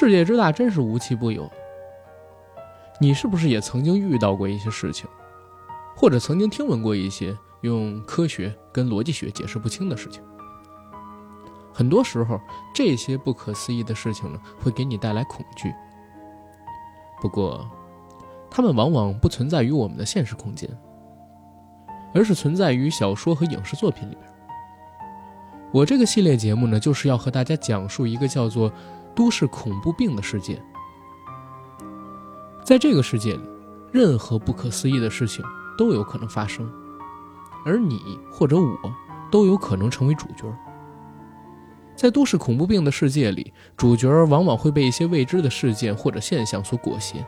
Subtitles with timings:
[0.00, 1.50] 世界之大，真是无奇不有。
[3.00, 5.10] 你是不是也曾经遇到过一些事情，
[5.96, 10.22] 或者曾经听闻过一些用科学跟逻辑学解释不清的事情？
[11.72, 12.40] 很多时候，
[12.72, 15.74] 这些不可思议的事情呢，会给你带来恐惧。
[17.20, 17.68] 不过，
[18.48, 20.70] 它们往往不存在于我们的现实空间，
[22.14, 24.30] 而是存在于小说和影视作品里边。
[25.72, 28.72] 我这个系列节目呢，就是要和大家讲述一个叫做
[29.18, 30.62] “都市恐怖病”的世界。
[32.62, 33.40] 在这个世界里，
[33.90, 35.44] 任何不可思议的事情
[35.76, 36.70] 都有可能发生，
[37.66, 38.78] 而你或者我
[39.28, 40.44] 都有可能成为主角。
[41.96, 47.26] 在都市恐怖病的世界里，主角往往会被一些未知的事件或者现象所裹挟，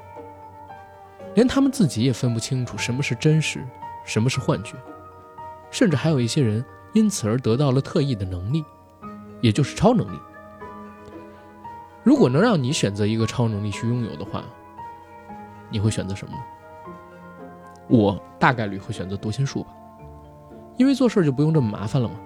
[1.34, 3.66] 连他们自己也分不清楚什么是真实，
[4.04, 4.76] 什么是幻觉，
[5.72, 8.64] 甚至还有一些人因此而得到了特异的能力，
[9.40, 10.16] 也就是超能力。
[12.10, 14.42] 如果能让你选择一个超能力去拥有的话，
[15.70, 16.42] 你会选择什么呢？
[17.86, 19.70] 我大概率会选择读心术吧，
[20.76, 22.16] 因为做事就不用这么麻烦了嘛。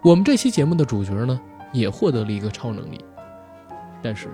[0.00, 1.40] 我们这期节目的主角呢，
[1.72, 3.04] 也获得了一个超能力，
[4.00, 4.28] 但是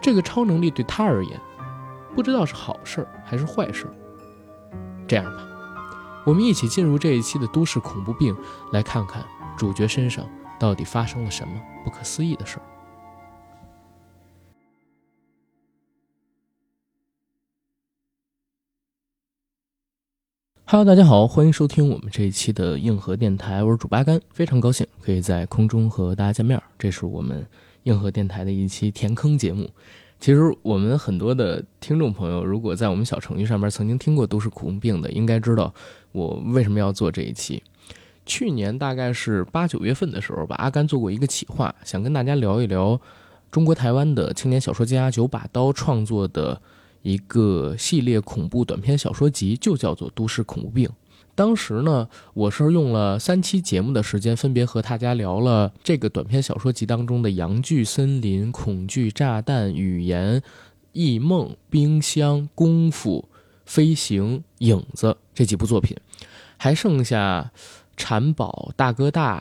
[0.00, 1.40] 这个超能力对他而言，
[2.16, 3.86] 不知道是好事还是坏事。
[5.06, 5.46] 这样吧，
[6.26, 8.36] 我们一起进入这一期的都市恐怖病，
[8.72, 9.24] 来看看
[9.56, 10.28] 主角身上
[10.58, 11.54] 到底发生了什么
[11.84, 12.62] 不可思议的事儿。
[20.66, 26.60] Hello，大家好，欢迎收听我们这一期的硬核电台，我是主八甘，非常高兴可以在空中和大家见面。
[26.78, 27.46] 这是我们
[27.82, 29.70] 硬核电台的一期填坑节目。
[30.18, 35.72] 其实我们很多的听众朋友，如果在我们小程序上面曾经听过都市苦工病的，应该知道
[36.12, 37.62] 我为什么要做这一期。
[38.26, 43.00] 去年大概是八九月份的时候吧，阿甘做过一个企划，想跟大家聊一聊
[43.50, 46.60] 中国台湾的青年小说家九把刀创作的。
[47.04, 50.88] 一个系列恐怖短篇小说集就叫做《都市恐怖病》。
[51.34, 60.36] 当时呢，我是用了三期节目的时间，分别和大家聊了这个短篇小说集当中的《阳具森林》《恐惧炸弹》《语言》
[60.92, 63.28] 《异梦》《冰箱》《功夫》
[63.66, 65.94] 《飞行》《影子》这几部作品，
[66.56, 67.52] 还剩下
[67.96, 69.40] 《禅宝》《大哥大》。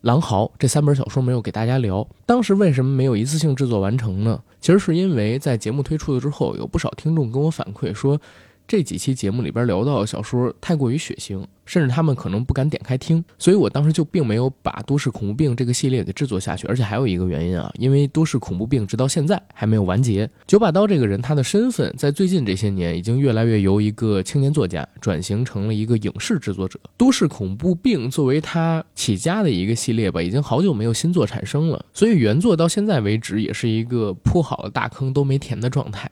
[0.00, 4.42] 狼嚎这三本小说没有给大家聊，当时为什么没有一次性制作完成呢？
[4.60, 8.20] 其实是因为在节目推出了之后，有不少听众跟我反馈说。
[8.66, 16.66] 这几期节目里边聊到的小说太过于血腥，甚至他们可能不敢点开听，所以我当时就并没有把《都市恐怖病》这个系列给制作下去。
[16.66, 20.28] 而且还有一个原因啊，因为《都市恐怖病》直到现在还没有完结。
[20.46, 26.78] 九把刀这个人，他的身份在最近这些年已经越来越由一个青年作家转型成了一个影视制作者。
[26.96, 36.10] 《都市恐怖病》作为他起家的一个系列吧，已经好久没有新作产生了，所以原作到现在为止也是一个铺好了大坑都没填的状态。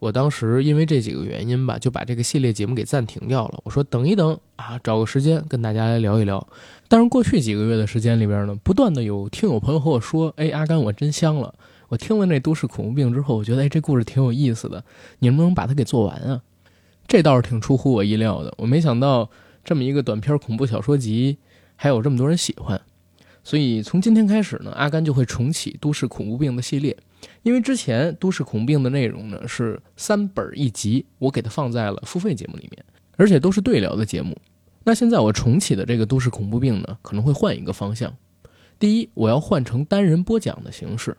[0.00, 3.60] 我当时因为这几个原因吧，就把这个系列节目给暂停掉了。
[3.64, 6.44] 我说等一等啊，找个时间跟大家来聊一聊。
[6.88, 11.54] 但是过去几个月的时间里边呢，不断的有听友朋友和我说：“哎，阿甘，我真香了！
[11.88, 14.82] 我听了那《都市恐怖病》之后，我觉得哎，这故事挺有意思的，
[15.18, 16.40] 你能不能把它给做完啊？”
[17.06, 19.28] 这倒是挺出乎我意料的，我没想到
[19.62, 21.36] 这么一个短篇恐怖小说集
[21.76, 22.80] 还有这么多人喜欢。
[23.44, 26.96] 所以从今天开始呢，阿甘就会重启《都市恐怖病》的系列。
[27.42, 32.84] 因为之前《都市恐怖病》的内容呢是三本一集，我给它放在了付费节目里面，
[33.16, 34.36] 而且都是对聊的节目。
[34.84, 38.14] 那现在我重启的这个《都市恐怖病》呢，可能会换一个方向。
[38.78, 41.16] 第一，我要换成单人播讲的形式。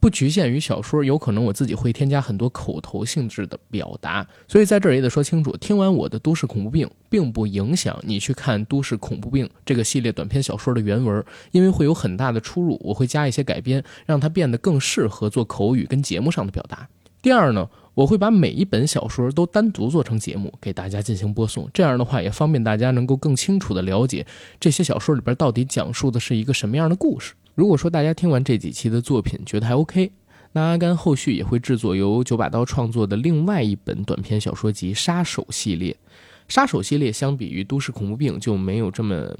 [0.00, 16.88] 不局限于小说，有可能我自己会添加很多口头性质的表达，所以在这儿也得说清楚：听完我的《都市恐怖病》，并不影响你去看《都市恐怖病》这个系列短篇小说的原文，因为会有很大的出入，我会加一些改编，让它变得更适合做口语跟节目上的表达。
[17.20, 24.24] 第二呢，我会把每一本小说都单独做成节目给大家进行播送，这样的话也方便大家能够更清楚的了解
[24.60, 27.34] 这些小说里边到底讲述的是一个什么样的故事。
[27.58, 30.12] 如果说大家听完这几期的作品觉得还 OK，
[30.52, 35.90] 那阿甘后续也会制作由九把刀创作的另外一本短篇小说集《杀手系列》。
[36.46, 39.36] 杀手系列相比于《都市恐怖病》就没有这么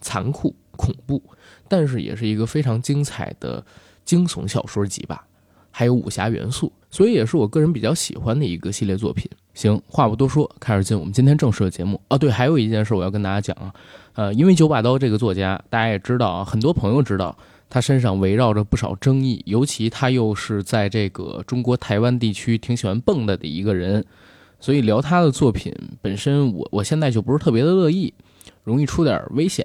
[0.00, 1.22] 残酷恐怖，
[1.68, 3.64] 但是也是一个非常精彩的
[4.04, 5.24] 惊悚小说集吧，
[5.70, 9.30] 还有武侠元素，所以也是我个人比较喜欢的一个系列作品。
[9.54, 12.00] 行，话不多说，开始进我们今天正式的节目。
[12.08, 13.72] 哦，对，还有一件事我要跟大家讲啊，
[14.14, 17.38] 呃，因为九把刀这个作家，大家也知道啊，很多朋友知道。
[17.70, 24.04] 他身上围绕着不少争议，尤其他又是在这个中国台湾地区挺喜欢蹦跶的一个人，
[24.58, 25.72] 所以聊他的作品
[26.02, 28.12] 本身，我我现在就不是特别的乐意，
[28.64, 29.64] 容易出点危险。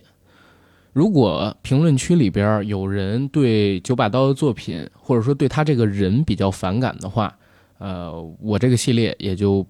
[0.94, 7.36] 如果评论区里边有人对九把刀的作品，或者说对他这个人比较反感的话，
[7.80, 9.66] 呃，我这个系列也就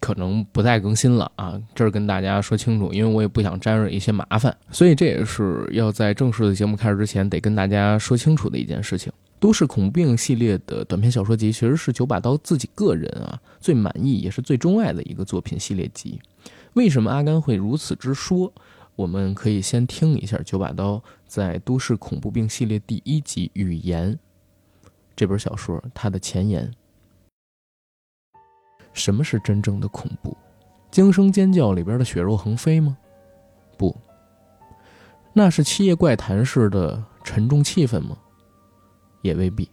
[0.00, 1.60] 可能不再更新了啊。
[1.74, 9.12] 这儿跟大家说清楚，因为我也不想沾惹一些麻烦，所以这也是要在正式的节目开始之前得跟大家说清楚的一件事情。
[9.40, 16.20] 都市恐怖病系列的短篇小说集，其实是九把刀自己个人啊最满意也是最钟爱的一个作品系列集。
[16.74, 18.52] 为什么阿甘会如此之说？
[18.96, 24.12] 我们可以先听一下九把刀在《都市恐怖病》系列第一集《语言》
[25.14, 26.68] 这本小说它的前言。
[28.92, 30.36] 什么是真正的恐怖？
[30.90, 32.96] 惊声尖叫里边的血肉横飞吗？
[33.76, 33.96] 不，
[35.32, 38.16] 那是七夜怪谈式的沉重气氛吗？
[39.22, 39.68] 也未必。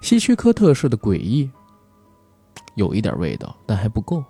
[0.00, 1.50] 希区柯特式的诡异，
[2.76, 4.24] 有一点味道，但还不够。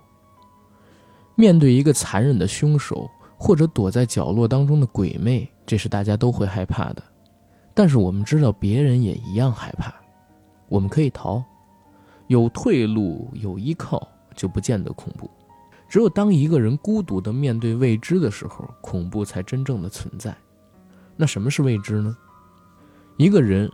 [1.35, 3.09] 面对一个残忍的凶手。
[3.41, 7.01] 或者躲在角落当中的鬼魅，这是大家都会害怕的。
[7.73, 9.95] 但是我们知道，别人也一样害怕。
[10.67, 11.41] 我们可以逃，
[12.29, 15.29] 有退路，有依靠，就不见得恐怖。
[15.89, 20.33] 只有当一个人孤独地面对未知的时候，恐怖才真正的存在。
[21.17, 22.17] 那什么是未知呢？
[23.17, 23.69] 一个人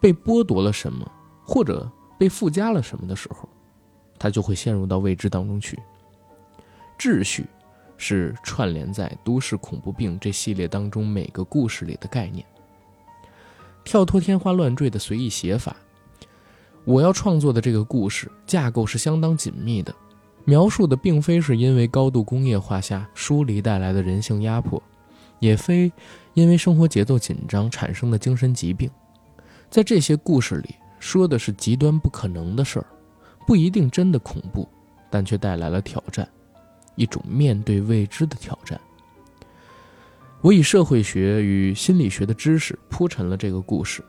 [0.00, 1.10] 被剥夺了什么，
[1.44, 3.48] 或者被附加了什么的时候，
[4.18, 5.78] 他就会陷入到未知当中去。
[6.98, 7.46] 秩序。
[7.96, 12.44] 是串联在《都市恐怖病》这系列当中每个故事里的概念，
[13.84, 15.76] 跳脱天花乱坠的随意写法。
[16.84, 19.94] 我要创作的这个故事架构是相当紧密的，
[20.44, 24.82] 描述的并非是因为高度工业化下疏离带来的人性压迫，
[25.38, 25.90] 也非
[26.34, 28.90] 因为生活节奏紧张产生的精神疾病。
[29.70, 32.86] 在这些故事里，说的是极端不可能的事儿，
[33.46, 34.68] 不一定真的恐怖，
[35.10, 36.28] 但却带来了挑战。
[36.96, 38.80] 一种面对未知的挑战。
[40.42, 44.04] 我以社会学与心理学的知识铺陈了这个故事，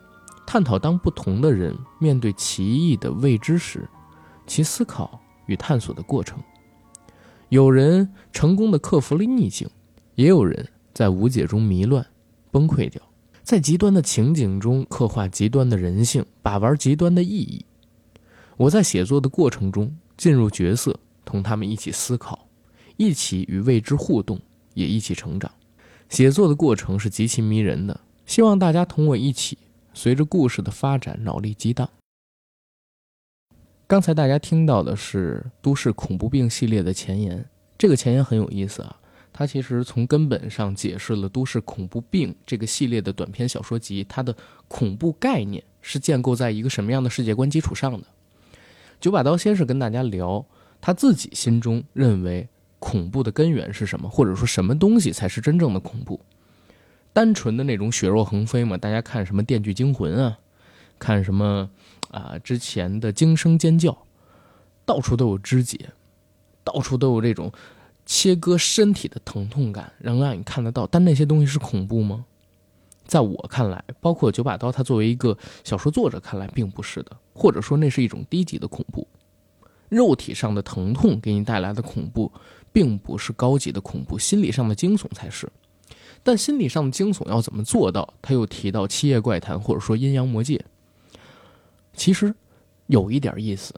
[0.46, 3.88] 探讨当不同的人面对奇异的未知时，
[4.46, 6.40] 其思考与探索的过程。
[7.50, 9.70] 有人成功的克服了逆境，
[10.16, 12.06] 也有人在无解中迷乱、
[12.52, 13.02] 崩溃掉。
[13.44, 17.64] 在极端的情景中刻画极端的人性，把玩极端的意义。
[18.58, 22.48] 我在写作的过程中进入角色，同他们一起思考。
[22.98, 24.40] 一起与未知互动，
[24.74, 25.52] 也一起成长。
[26.08, 29.58] 写作的过程是极其迷人的，希望大家同我一起，
[29.96, 31.90] 随着故事的发展脑力激荡。
[33.88, 37.44] 刚才大家听到的是《都市恐怖病》系列的前言，
[37.78, 38.96] 这个前言很有意思啊，
[39.32, 44.36] 它其实从根本上解释了《都市恐怖病》这个系列的短篇小说集，它的
[44.68, 48.06] 恐怖概念是建构在一个什么样的世界观基础上的。
[49.00, 50.46] 九把刀先是跟大家聊
[50.82, 52.48] 他自己心中认为。
[52.78, 54.08] 恐怖的根源是什么？
[54.08, 56.20] 或者说什么东西才是真正的恐怖？
[57.16, 58.76] 单纯的那种血肉横飞吗？
[58.76, 60.38] 大家看什么《电锯惊魂》啊，
[61.00, 61.70] 看什么
[62.12, 63.98] 啊之前的惊声尖叫，
[64.86, 65.92] 到处都有肢解，
[66.62, 67.50] 到处都有这种
[68.06, 70.86] 切割身体的疼痛感，能让你看得到。
[70.86, 72.26] 但那些东西是恐怖吗？
[73.06, 77.16] 在我看来，包括九把刀他作为一个小说作者看来，并不是的。
[77.34, 79.08] 或者说，那是一种低级的恐怖，
[79.88, 82.30] 肉体上的疼痛给你带来的恐怖。
[82.74, 85.50] 并不是高级的恐怖，心理上的惊悚才是。
[86.26, 88.16] 但心理上的惊悚要怎么做到？
[88.20, 90.60] 他又提到七夜怪谈，或者说阴阳魔界。
[91.94, 92.34] 其实
[92.88, 93.76] 有一点意思，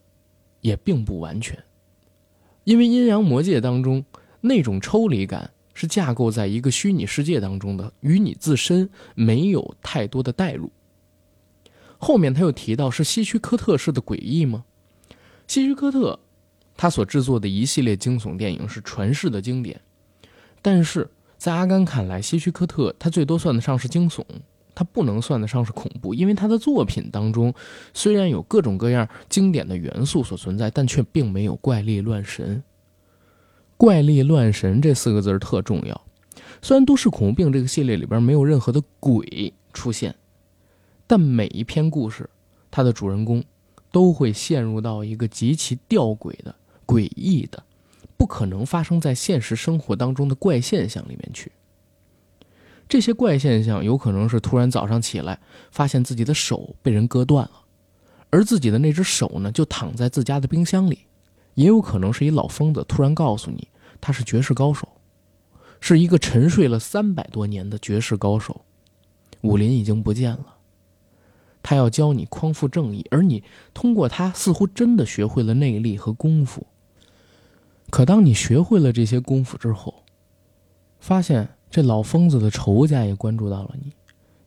[0.61, 1.61] 也并不完全。
[2.63, 4.05] 因为阴阳魔界当中
[4.39, 10.71] 那种抽离感是架构在一个虚拟世界当中的，与你自身没有太多的代入。
[11.97, 14.63] 后面他又提到是希区柯特式的诡异吗？
[15.47, 16.17] 希区柯特。
[16.77, 19.81] 他所制作的一系列惊悚电影是传世的经典，
[20.61, 24.23] 但是在阿甘看来，希区柯特他最多算得上是惊悚，
[24.73, 27.53] 他不能算得上是恐怖，因为他的作品当中
[27.93, 32.63] 虽然有各种各样经典的元素所存在，但却并没有怪力乱神。
[33.77, 36.01] 怪力乱神这四个字特重要。
[36.61, 40.15] 虽然《都市恐怖病》这个系列里边没有任何的鬼出现，
[41.05, 42.29] 但每一篇故事，
[42.71, 43.43] 它的主人公
[43.91, 46.55] 都会陷入到一个极其吊诡的。
[46.87, 47.61] 诡异的，
[48.17, 51.51] 不可能发生在现实生活当中的怪现象里面去。
[52.89, 55.39] 这些怪现象有可能是突然早上起来，
[55.71, 57.63] 发现自己的手被人割断了，
[58.29, 60.95] 而自己的那只手呢，就躺在自家的冰箱里；
[61.53, 63.67] 也有可能是一老疯子突然告诉你
[63.99, 64.87] 他是绝世高手，
[65.79, 68.61] 是一个沉睡了三百多年的绝世高手，
[69.41, 70.55] 武林已经不见了。
[71.61, 73.43] 他要教你匡扶正义，而你
[73.73, 76.65] 通过他似乎真的学会了内力和功夫。
[77.89, 80.03] 可当你学会了这些功夫之后，
[80.99, 83.93] 发现这老疯子的仇家也关注到了你，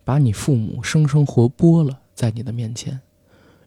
[0.04, 3.00] 把你父母生生活剥了在你的面前，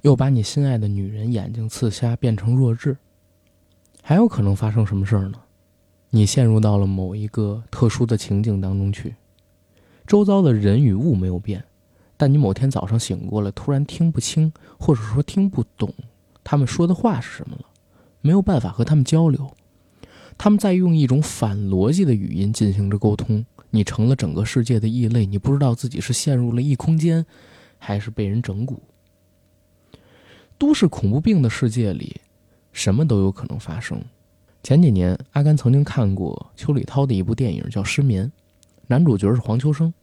[0.02, 2.98] 又把你心爱的女人眼睛刺瞎变成弱智。
[4.02, 5.40] 还有可能发生什么事儿呢？
[6.12, 9.16] 你陷入到了某一个特殊的情境当中去，
[10.06, 11.64] 周遭的人与物没有变，
[12.16, 15.92] 但你某天早上醒过来，突然听不清或者说听不懂
[16.44, 17.66] 他们说的话是什么了，
[18.22, 19.56] 没有办法和他们交流，
[20.44, 27.26] 他们在用一种反逻辑的语音进行着沟通，你成了整个世界的异类，你不知道自己是陷入了异空间，
[27.78, 28.78] 还是被人整蛊。
[30.58, 32.20] 都市恐怖病的世界里。
[32.74, 34.04] 什么都有可能发生。
[34.64, 38.28] 前几年，阿甘曾经看过邱礼涛的一部电影，叫《失眠》，
[38.88, 39.94] 男主角是黄秋生。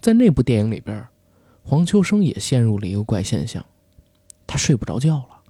[0.00, 1.06] 在那部电影里边，
[1.62, 3.62] 黄秋生也陷入了一个怪现象，
[4.46, 5.42] 他睡不着觉了。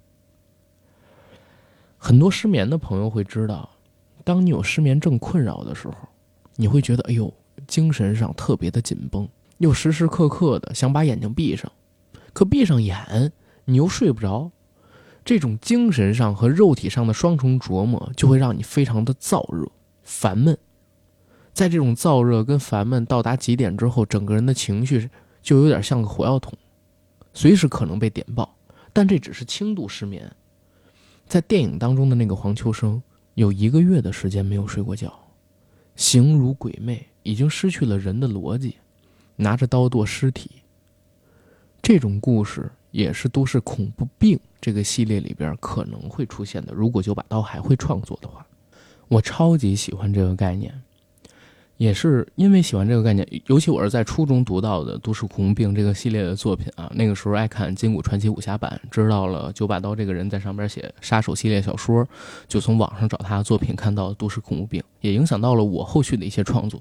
[1.97, 3.69] 很多失眠的朋友会知道，
[4.29, 5.95] 当你有失眠症困扰的时候，
[6.55, 7.33] 你会觉得哎呦，
[7.67, 11.71] 精神上特别的紧绷，又时时刻刻的想把眼睛闭上，
[12.31, 13.31] 可闭上眼
[13.65, 14.51] 你又睡不着。
[15.25, 19.67] 这种精神上和肉体上的双重琢磨，就会让你非常的燥热、
[20.03, 20.55] 烦闷。
[21.51, 25.09] 在这种燥热跟烦闷到达极点之后，整个人的情绪
[25.41, 26.53] 就有点像个火药桶，
[27.33, 28.55] 随时可能被点爆。
[28.93, 30.31] 但这只是轻度失眠。
[31.25, 33.01] 在电影当中的那个黄秋生，
[33.39, 35.13] 有一个月的时间没有睡过觉，
[35.95, 38.75] 形如鬼魅，已经失去了人的逻辑，
[39.37, 40.51] 拿着刀剁尸体。
[41.81, 42.69] 这种故事。
[42.91, 46.73] 也是都市恐怖病这个系列里边可能会出现的。
[46.73, 48.43] 如果九把刀还会创作的话，
[49.07, 50.73] 我超级喜欢这个概念。
[51.79, 56.91] 也是因为喜欢这个概念，尤其我是在初中读到的都市恐怖病这个系列的作品啊。
[56.93, 62.05] 那个时候爱看《金谷传奇》武侠版，知道了九把刀这个人在上边写杀手系列小说，
[62.47, 66.79] 就从网上找他的作品，看到都市恐怖病，也影响到了我后续的一些创作。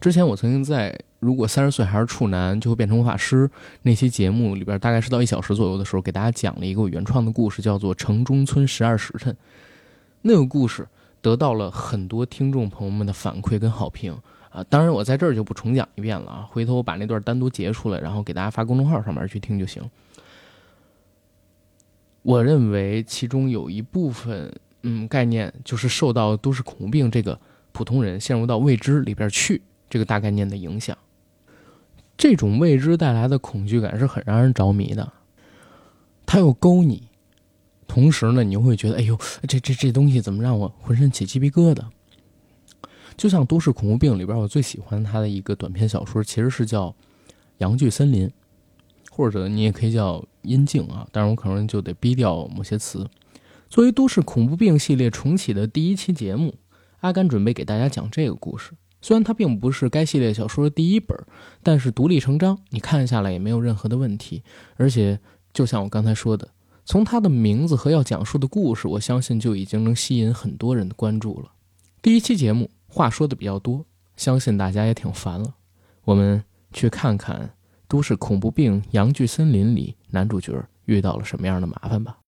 [0.00, 0.94] 之前我曾经在。
[1.20, 3.50] 如果三十岁还是处男，就会变成魔法师。
[3.80, 9.32] 那期节目里边，大概是到一小时左右的时候，给大家讲了一个我原创的故事，叫做《城中村十二时辰》。
[10.20, 10.86] 那个故事
[11.24, 14.14] 得到了很多听众朋友们的反馈跟好评
[14.50, 14.62] 啊！
[14.64, 19.82] 当然，我在这儿就不重讲一遍了啊，回头我把那段单独截出来，然后给大家发公众号上面去听就行。
[22.20, 27.40] 我认为其中有一部分，嗯，概念就是受到都市恐怖病这个
[27.72, 30.94] 普通人陷入到未知里边去这个大概念的影响。
[32.18, 35.10] 这种未知带来的恐惧感是很让人着迷的，
[36.26, 37.08] 它又勾你，
[37.94, 41.84] 同时呢，你又会觉得，哎呦，这这这东西怎么让我浑身起鸡皮疙瘩？
[43.16, 46.88] 就像《都市恐怖病》里边，我最喜欢它的一个短篇小说，其实是叫
[47.58, 48.26] 《阳具森林》，
[49.12, 53.08] 或者你也可以叫《阴茎》啊，但是我可能就得逼掉某些词。
[53.70, 56.56] 作为《都市恐怖病》系列重启的第一期节目，
[56.98, 58.72] 阿甘准备给大家讲这个故事。
[59.00, 61.16] 虽然它并不是该系列小说的第一本，
[61.62, 64.42] 但是独立成章，你看下来也没有任何的问题。
[64.78, 65.20] 而且，
[65.52, 66.48] 就像我刚才说的，
[66.84, 71.50] 从他的名字和要讲述的故事，我相信就已经能吸引很多人的关注了。
[72.02, 73.84] 第一期节目话说的比较多，
[74.16, 75.54] 相信大家也挺烦了。
[76.04, 77.40] 我们去看看
[77.88, 82.18] 《都市恐怖病：阳具森林》里男主角遇到了什么样的麻烦吧。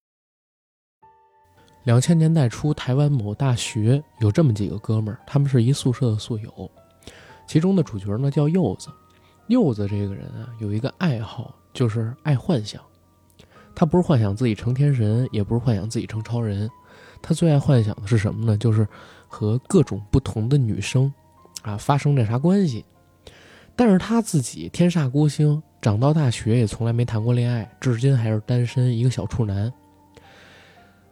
[1.85, 6.71] 两千年代初，台湾某大学有这么几个哥们儿，他们是一宿舍的宿友。
[7.47, 8.89] 其中的主角呢叫柚子。
[9.49, 12.83] 柚子这个人啊，有一个爱好，就是爱幻想。
[13.77, 16.69] 他不是幻想自己成天神，也不是幻想自己成超人。
[17.21, 18.57] 他最爱幻想的是什么呢？
[18.57, 18.89] 就是
[19.29, 21.13] 和各种不同的女生
[21.61, 22.83] 啊发生这啥关系。
[23.77, 29.71] 但是他自己天煞孤星，长到大学也从来没谈过恋爱，至今还是单身，一个小处男。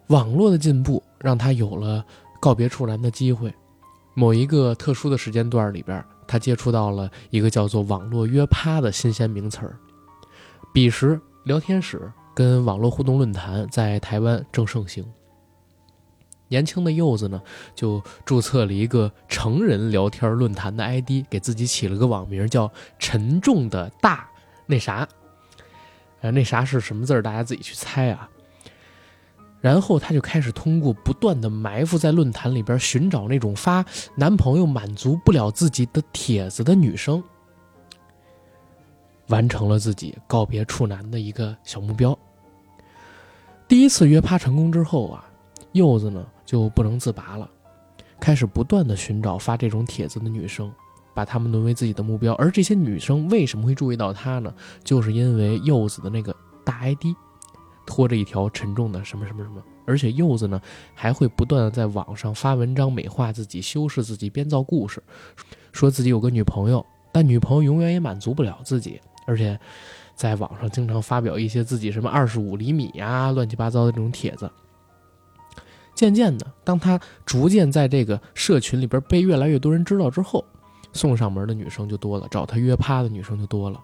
[0.06, 2.02] 网络的进步让他有了
[2.40, 3.52] 告别处男的机会。
[4.14, 9.76] 某一个特殊的时间段里边，他接触到了一个叫做“网络约趴”的新鲜名词儿。
[10.72, 15.04] 彼时，聊天室跟网络互动论坛在台湾正盛行。
[16.48, 17.40] 年轻的柚子呢，
[17.74, 24.28] 就注册了一个成人聊天论坛的 ID，给自己起了个网名叫“沉重的大
[24.66, 25.08] 那啥”。
[26.20, 27.22] 呃，那啥是什么字儿？
[27.22, 28.28] 大家自己去猜啊。
[29.60, 33.82] 然后他就开始通过不断的埋伏在论坛里边寻找那种发
[34.14, 37.24] 男朋友满足不了自己的帖子的女生，
[39.28, 42.16] 完成了自己告别处男的一个小目标。
[43.66, 45.24] 第一次约趴成功之后啊，
[45.72, 47.48] 柚子呢就不能自拔了，
[48.20, 50.72] 开始不断的寻找发这种帖子的女生，
[51.14, 52.34] 把她们沦为自己的目标。
[52.34, 54.54] 而这些女生为什么会注意到他呢？
[54.82, 57.06] 就是因为柚子的那个大 ID。
[57.86, 60.58] 拖着一条沉重的什么什么什么而且柚子呢
[60.94, 65.02] 还会不断的在网上发文章美化自己、修饰自己、编造故事，
[65.70, 69.58] 说自己有个女朋友，但女朋友永远也满足不了自己，而且
[70.14, 74.50] 在网上经常发表一些自己什么二十五厘米呀、乱七八糟的这种帖子。
[75.94, 80.44] 渐渐的，当他逐渐在这个社群里边被越来越多人知道之后，
[80.92, 83.80] 送上门的女生就多了，找他约趴的女生就多了。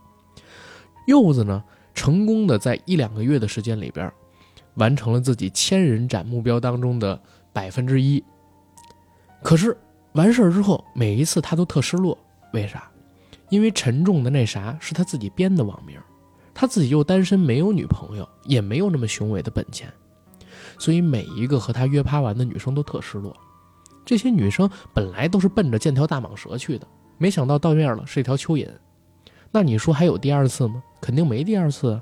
[1.06, 1.62] 柚子呢，
[1.94, 4.12] 成功的在一两个月的时间里边，
[4.74, 7.20] 完成了自己千人斩目标当中的
[7.52, 8.22] 百分之一。
[9.40, 9.76] 可是
[10.14, 12.18] 完事儿之后，每一次他都特失落，
[12.52, 12.89] 为啥？
[13.50, 16.00] 因为沉重的那啥是他自己编的网名，
[16.54, 19.92] 他自己又单身，没有女朋友，也没有那么雄伟的本钱。
[20.78, 23.36] 所以每一个和他约趴完的女生都特失落，
[24.04, 26.86] 这些女生本来都是奔着见条大蟒蛇去的，
[27.18, 28.66] 没想到到面了是一条蚯蚓。
[29.50, 30.82] 那你说还有第二次吗？
[31.00, 32.00] 肯定没第二次。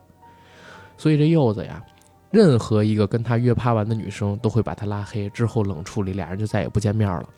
[0.97, 1.83] 所以这柚子呀，
[2.31, 7.28] 任何一个跟他约趴完的女生都会把他拉黑，之后冷处理，俩人就再也不见面了，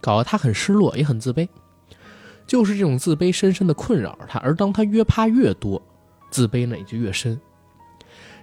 [0.00, 1.48] 搞得他很失落，也很自卑。
[2.48, 5.80] 就是这种自卑深深的困扰着他，而当他约趴越多，
[6.32, 7.40] 自卑呢也就越深。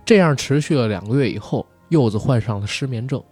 [0.05, 1.67] 这样持续了两个月以后。
[1.89, 3.23] 柚子患上了失眠症，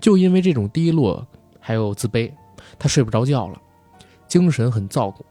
[0.00, 1.24] 就因为这种低落
[1.60, 2.32] 还有自卑，
[2.78, 3.60] 他睡不着觉了，
[4.26, 5.24] 精神很躁动。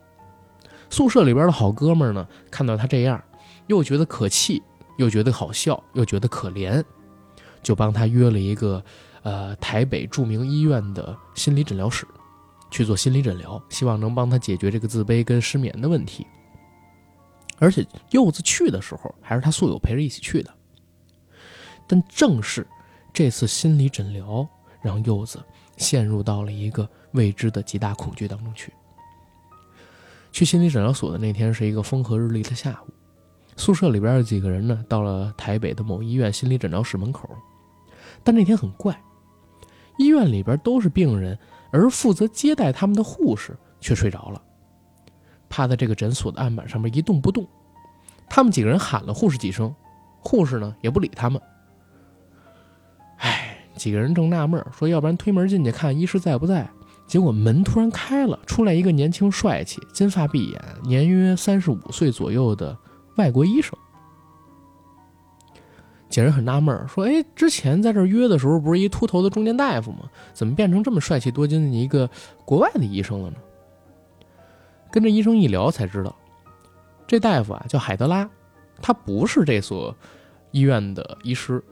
[0.87, 3.19] 宿舍里边的好哥们呢，看到他这样，
[3.65, 4.61] 又觉得可气，
[4.97, 6.83] 又觉得好笑，又觉得可怜，
[7.63, 8.81] 就帮他约了一个
[9.23, 12.05] 呃台北著名医院的心理诊疗室
[12.69, 16.25] 去做心理诊疗，希望能帮他解决这个自卑跟失眠的问题。
[17.59, 20.53] 而且柚子去的时候，还是他宿友陪着一起去的。
[21.87, 22.67] 但正是
[23.13, 24.47] 这次心理诊疗，
[24.81, 25.43] 让柚子
[25.77, 28.71] 陷入到了一个未知的极大恐惧当中去。
[30.31, 32.93] 去心理诊疗所的那天是一个风和日丽的下午，
[33.55, 37.27] 宿舍里边的几个人呢，到了台北的某医院心理诊疗室门口。
[38.23, 39.01] 但那天很怪，
[39.97, 41.39] 医院里边都是病人，
[41.71, 44.41] 而负责接待他们的护士却睡着了，
[45.49, 47.47] 趴在这个诊所的案板上面一动不动。
[48.29, 49.73] 他们几个人喊了护士几声，
[50.19, 51.41] 护士呢也不理他们。
[53.75, 56.67] 几个人正纳闷，说要不然推门进去看医师在不在。
[57.05, 62.77] 结果门突然开了，出来一个年轻帅气、金发碧眼、年约三十五岁左右的
[63.15, 63.77] 外国医生。
[66.09, 70.09] 几人很纳闷，说：“哎，之前在这约的时候不是一秃头的中年大夫吗？
[70.33, 72.09] 怎么变成这么帅气多金的一个
[72.45, 73.37] 国外的医生了呢？”
[74.91, 76.15] 跟这医生一聊才知道，
[77.05, 78.29] 这大夫啊叫海德拉，
[78.81, 79.95] 他不是这所
[80.51, 81.63] 医院的医师。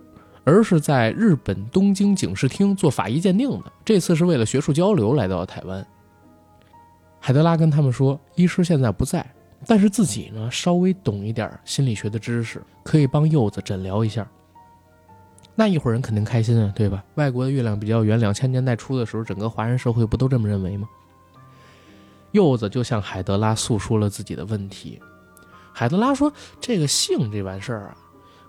[0.48, 5.84] 而是在日本东京警视厅做法医鉴定的，这次是为了学术交流来到台湾。
[7.20, 9.26] 海德拉跟他们说，医师现在不在，
[9.66, 14.28] 但是自己呢稍微懂一点心理学的知识，可以帮柚子诊疗一下。
[15.56, 17.04] 那一伙人肯定开心啊，对吧？
[17.16, 20.90] 外国的月亮比较圆，两千年代初的时候，整个华人社会不都这么认为吗？
[22.32, 25.00] 柚子就向海德拉诉说了自己的问题。
[25.72, 27.98] 海德拉说：“这个性这完事儿啊，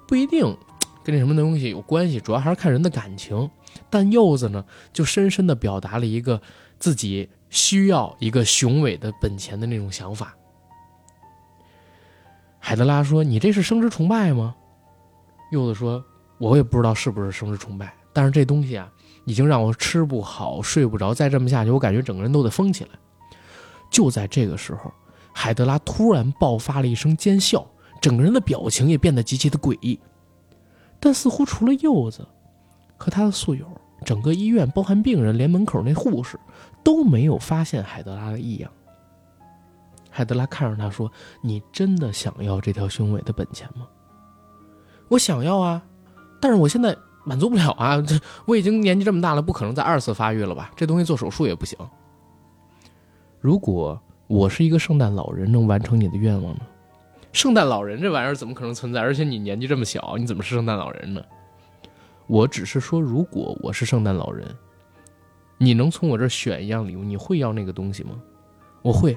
[0.08, 0.56] 不一定。”
[1.04, 2.18] 跟那什么东西有关系？
[2.18, 3.48] 主要还是看人的感情。
[3.88, 6.42] 但柚子呢，就深深的表达了一个
[6.80, 10.34] 自己需要一个雄伟的本钱的那种想法。
[12.68, 14.52] 海德拉说：“你这是生殖崇拜吗？”
[15.52, 16.05] 柚子说
[16.37, 18.90] ：“我也不知道是不是生殖崇拜，但是这东西啊，
[19.24, 21.14] 已经让我吃不好、睡不着。
[21.14, 22.90] 再这么下去，我感觉整个人都得疯起来。”
[23.88, 24.92] 就在这个时候，
[25.33, 27.64] 海德拉突然爆发了一声尖笑，
[28.00, 30.00] 整个人的表情也变得极其的诡异。
[30.98, 32.26] 但似乎除了柚子
[32.96, 33.64] 和他的宿友，
[34.05, 36.37] 整个医院包含病人，连门口那护士
[36.83, 38.68] 都没有发现海德拉的异样。
[40.16, 41.12] 海德拉看着他说
[41.44, 43.87] ：“你真的想要这条雄伟的本钱吗
[45.09, 45.83] ？”“我想要啊，
[46.40, 48.00] 但是我现在满足不了啊！
[48.00, 50.70] 这我已经年纪这么大了，不可能再二次发育了吧？
[50.74, 51.79] 这东西做手术也不行。
[53.40, 56.61] 如果我是一个圣诞老人，能完成你的愿望呢？”
[57.35, 59.02] 圣诞老人这玩意儿怎么可能存在？
[59.02, 61.22] 而且你年纪这么小，你怎么是圣诞老人呢？
[62.26, 64.48] 我只是说，如果我是圣诞老人，
[65.59, 68.18] 你能从我这儿选一样礼物，你会要那个东西吗？
[68.81, 69.14] 我会。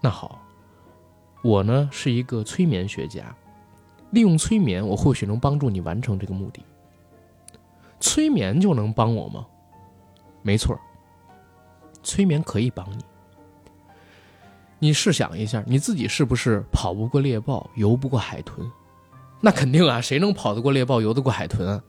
[0.00, 0.40] 那好，
[1.42, 3.34] 我呢是一个催眠学家，
[4.10, 6.62] 利用催眠，我或许能帮助你完成这个目的。
[8.00, 9.46] 催眠就能帮我吗？
[10.42, 10.78] 没错，
[12.02, 13.04] 催眠可以帮你。
[14.78, 18.66] 你试想一下，你自己是不是跑不过猎豹，游不过海豚？
[19.42, 21.84] 那肯定啊，谁能跑得过猎豹，游得过海豚啊？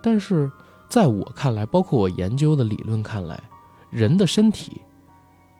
[0.00, 0.48] 但是
[0.88, 3.42] 在我看来，包括我研究的理论看来，
[3.90, 4.80] 人的身体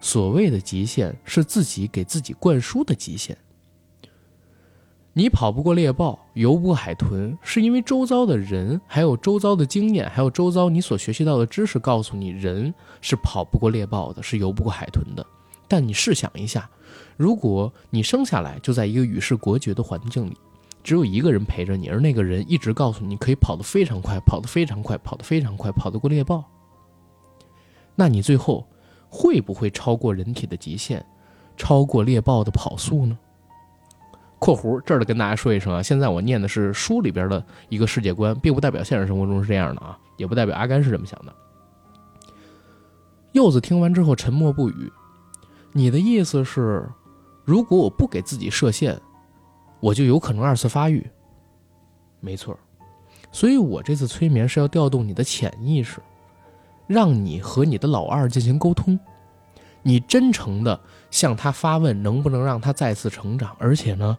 [0.01, 3.37] 所谓的极限是自己给自己灌输的极限。
[5.13, 15.27] 你跑不过猎豹，游不过海豚，是因为周遭的人，还有周遭的经验，还有周遭你所学习到的知识，告诉你人是跑不过猎豹的，是游不过海豚的。
[15.67, 16.71] 但你试想一下，
[17.17, 20.37] 如果你生下来就在一个与世隔绝的环境里，
[20.83, 26.45] 只有一个人陪着你，而那个人一直告诉你可以跑得非常快，跑得非常快，跑得非常快，跑得过猎豹，
[27.97, 28.67] 那你最后
[29.11, 31.05] 会不会超过人体的极限，
[31.57, 33.19] 超过猎豹的跑速呢？
[34.39, 41.35] 括弧这儿的跟大家说一声啊，现在我念的是书里边的一个世界观，并不代表现实生活中是这样的啊，也不代表阿甘是这么想的。
[43.33, 44.93] 柚子听完之后沉默不语。
[45.73, 46.89] 你的意思是，
[47.45, 48.99] 如果我不给自己设限，
[49.79, 51.07] 我就有可能二次发育？
[52.19, 52.59] 没错，
[53.31, 56.01] 所以我这次催眠是要调动你的潜意识，
[56.91, 58.99] 让你和你的老二进行沟通。
[59.81, 63.57] 你真诚的向他发问，能不能让他再次成长？
[63.61, 64.19] 而且呢，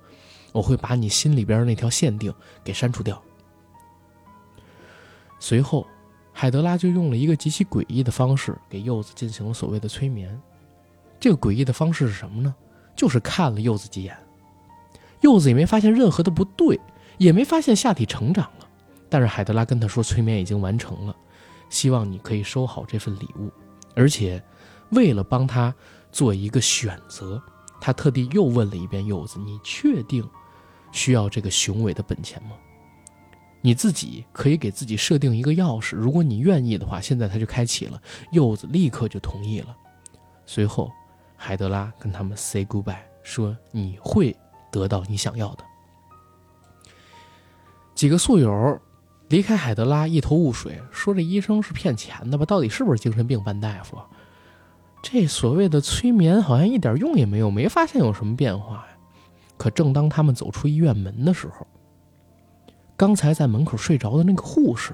[0.53, 3.21] 我会把你心里边那条限定给删除掉。
[5.37, 5.85] 随后，
[6.31, 10.39] 海德拉就用了一个极其诡异的方式给柚子进行了所谓的催眠。
[11.19, 12.55] 这个诡异的方式是什么呢？
[12.95, 14.15] 就是看了柚子几眼，
[15.19, 16.79] 柚子也没发现任何的不对，
[17.17, 18.67] 也没发现下体成长了。
[19.09, 21.13] 但是海德拉跟他说，催眠已经完成了，
[21.71, 23.51] 希望你可以收好这份礼物，
[23.95, 24.39] 而且。
[24.91, 25.73] 为了帮他
[26.11, 27.41] 做一个选择，
[27.79, 30.29] 他特地又问了一遍柚子：“你确定
[30.91, 32.57] 需要这个雄伟的本钱吗？
[33.61, 38.01] 你自己可以给自己设定一个钥匙，如果你愿意的话，现在他就开启了。”
[38.33, 39.73] 柚子立刻就同意了。
[40.45, 40.91] 随后，
[41.37, 44.35] 海德拉跟他们 say goodbye，说：“你会
[44.73, 45.63] 得到你想要的。”
[47.95, 48.77] 几个宿友
[49.31, 52.45] 离开海德拉，一头雾水，说：“这医生是骗钱的吧？
[52.45, 53.97] 到底是不是精神病班大夫？”
[55.01, 58.87] 这所谓的催眠好像一点用也没有，没发现有什么变化呀。
[59.57, 61.65] 可正当他们走出医院门的时候，
[62.97, 64.93] 刚才在门口睡着的那个护士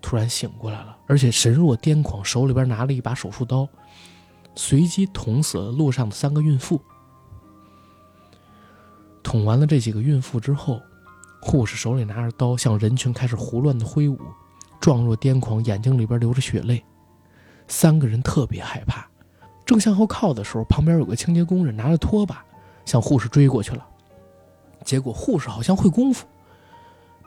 [0.00, 3.68] 突然醒过来了，而且神若癫狂，手里边拿了一把手术刀，
[4.54, 6.80] 随机捅死了路上的三个孕妇。
[9.22, 10.80] 捅完了这几个孕妇之后，
[11.40, 14.18] 护士手里拿着刀向人群开始胡乱的挥舞，
[14.80, 16.84] 状若癫狂，眼睛里边流着血泪。
[17.66, 19.08] 三个人特别害怕。
[19.64, 22.44] 正向后靠的时候，旁边有个清洁工人拿着拖把
[22.84, 23.86] 向护士追过去了。
[24.84, 26.26] 结果护士好像会功夫，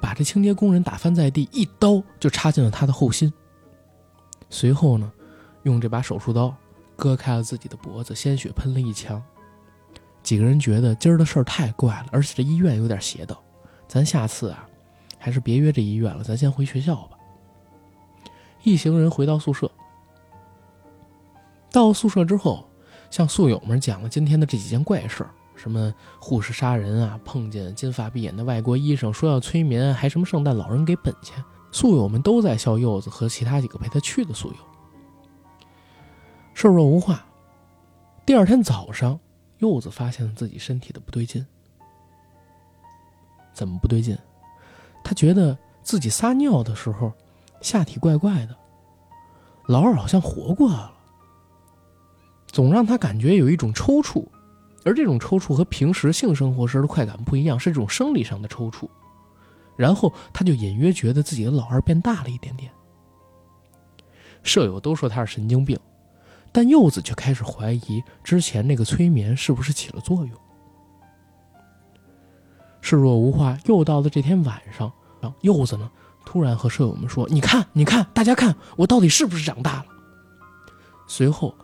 [0.01, 3.31] 把这清洁工人打翻在地，一刀就插进了他的后心。
[4.49, 5.11] 随后呢，
[5.63, 6.53] 用这把手术刀
[6.95, 9.23] 割开了自己的脖子，鲜血喷了一墙。
[10.21, 13.41] 几个人觉得今儿的事儿太怪了，而且这医院有点邪道，
[13.93, 14.67] 咱下次啊，
[15.19, 17.17] 还是别约这医院了，咱先回学校吧。
[18.63, 19.69] 一行人回到宿舍。
[21.71, 22.67] 到宿舍之后，
[23.11, 31.43] 向宿友们讲了今天的这几件怪事儿，什么护士杀人啊，碰见金发碧眼的外国医生说要催眠，还什么圣诞老人给本钱。
[31.71, 34.57] 宿友们都在笑柚子和其他几个陪他去的宿友。
[36.55, 37.23] 瘦若无话。
[38.25, 39.19] 第二天早上，
[39.59, 41.45] 柚子发现了自己身体的不对劲。
[43.53, 44.17] 怎么不对劲？
[45.03, 47.11] 他觉得自己撒尿的时候，
[47.61, 48.55] 下体怪怪的。
[49.67, 50.93] 老二好像活过来了。
[52.47, 54.25] 总让他感觉有一种抽搐，
[54.85, 58.87] 而这种抽搐和平时性生活时的快感不一样，是这种生理上的抽搐。
[59.75, 62.71] 然后他就隐约觉得自己的老二变大了一点点。
[64.43, 65.79] 舍友都说他是神经病，
[66.51, 70.31] 但柚子却开始怀疑之前那个催眠是不是起了作用。
[72.83, 74.93] 视若无话，又到了这天晚上，
[75.41, 75.89] 柚子呢
[76.23, 79.85] 突然和舍友们说：“你看，你看，大家看，我到底是不是长大了？”
[81.07, 81.55] 随后。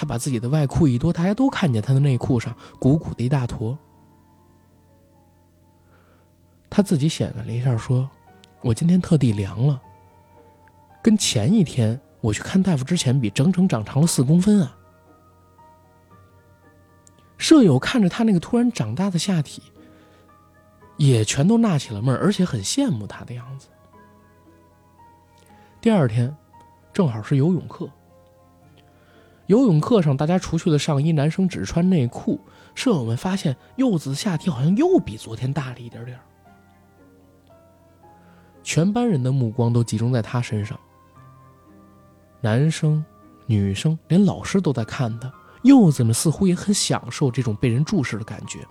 [0.00, 3.76] 他把自己的外裤一脱，大家都看见他的内裤上鼓鼓的一大坨。
[6.70, 8.08] 他自己显摆了一下，说
[8.62, 9.82] ：“我今天特地量了，
[11.02, 14.76] 跟前一天我去看大夫之前比，整整长长了四公分啊。”
[17.36, 19.60] 舍友看着他那个突然长大的下体，
[20.98, 23.68] 也全都纳起了闷儿，而且很羡慕他的样子。
[25.80, 26.36] 第二天，
[26.92, 27.88] 正好是游泳课。
[29.46, 32.38] 游泳课上，大家除去了上衣，男生只穿内裤。
[32.74, 36.16] 舍友们发现柚子的下体好像又比昨天大了一点点
[38.62, 40.78] 全班人的目光都集中在他身上，
[42.40, 43.04] 男生、
[43.46, 45.32] 女生，连老师都在看他。
[45.62, 48.64] 柚子们，似乎也很享受这种被人注视的感觉，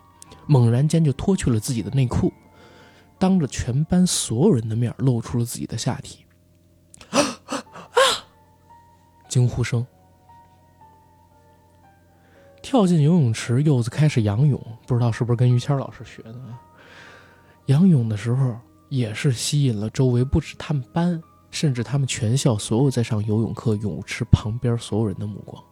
[0.47, 2.31] 猛然间就脱去了自己的内裤，
[3.19, 6.25] 当着全班所有人的面露出了自己的下体。
[7.11, 7.19] 啊！
[9.29, 9.85] 惊呼声。
[12.61, 16.35] 跳进游泳池，柚子开始仰泳，不知道是不是跟于谦老师学的。
[17.67, 18.57] 仰泳的时候
[18.89, 25.63] 也是吸引了周围不止他们班，甚至他们全校所有在上游泳课泳池旁边所有人的目光。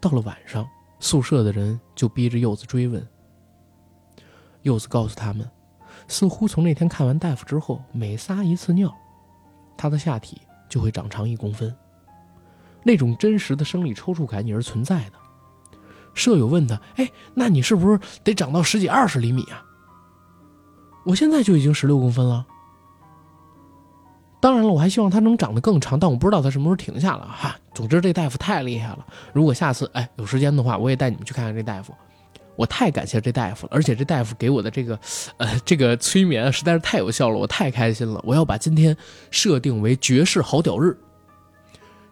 [0.00, 0.66] 到了晚上，
[0.98, 3.06] 宿舍的人就逼着柚子追问。
[4.66, 5.48] 柚子告诉他们，
[6.08, 8.92] 似乎从那天看完大夫之后，每撒一次尿，
[9.76, 11.72] 他的下体就会长长一公分。
[12.82, 15.12] 那种真实的生理抽搐感也是存在的。
[16.14, 19.62] 舍友问他：“哎，那你是不是得长到十几二十厘米啊？”
[21.06, 22.44] 我现在就已经十六公分了。
[24.40, 27.56] 当然了，我还希望他能长得更长，但我不知道他什么时候停下了哈。
[27.72, 29.06] 总之，这大夫太厉害了。
[29.32, 31.94] 如果下次哎有时间的话，我也带你们去看看这大夫。
[32.56, 34.98] 我太感谢这大夫了，而且这大夫给我的这个，
[35.36, 38.20] 呃，这个催眠实在是太有效了，我太开心了。
[38.24, 38.96] 我要把今天
[39.30, 40.96] 设定为绝世好屌日，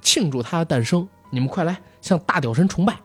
[0.00, 1.08] 庆祝他的诞生。
[1.30, 2.96] 你们快来向大屌神崇拜！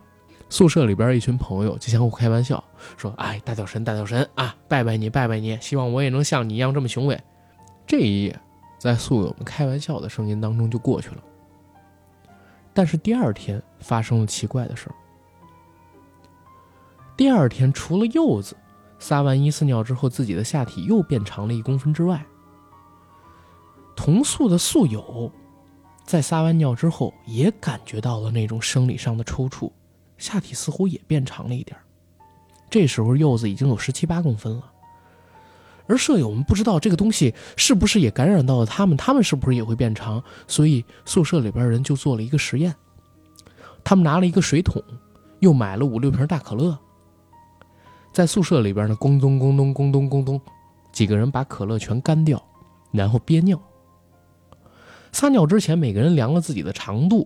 [0.50, 2.64] 宿舍里边一群朋友就相互开玩笑
[2.98, 7.20] 说：“哎，大屌神，大屌神啊，拜拜你，拜拜你，希望我也能像你一样这么雄伟。”
[7.88, 8.40] 这一夜，
[8.78, 11.18] 在宿友们开玩笑的声音当中就过去了。
[12.74, 14.96] 但是第二天发生了奇怪的事儿。
[17.20, 18.56] 第二天，除了柚子
[18.98, 22.26] 撒完一次尿之后自己的下体又变长了一公分之外，
[23.94, 25.30] 同宿的宿友
[26.06, 29.70] 在撒完尿之后也感觉到了那种生理上的抽搐，
[30.18, 31.78] 下体似乎也变长了一点
[32.70, 34.72] 这时候柚子已经有十七八公分了，
[35.88, 40.24] 而舍友们不知道这个东西是不是也感染到了他们，他们是不是也会变长？
[40.48, 42.74] 所以宿舍里边人就做了一个实验，
[43.84, 44.82] 他们拿了一个水桶，
[45.40, 46.80] 又买了五六瓶大可乐。
[48.12, 50.42] 在宿舍里边呢，咣咚咣咚咣咚咣咚，
[50.92, 52.42] 几个人把可乐全干掉，
[52.92, 53.60] 然后憋尿。
[55.12, 57.26] 撒尿之前，每个人量了自己的长度，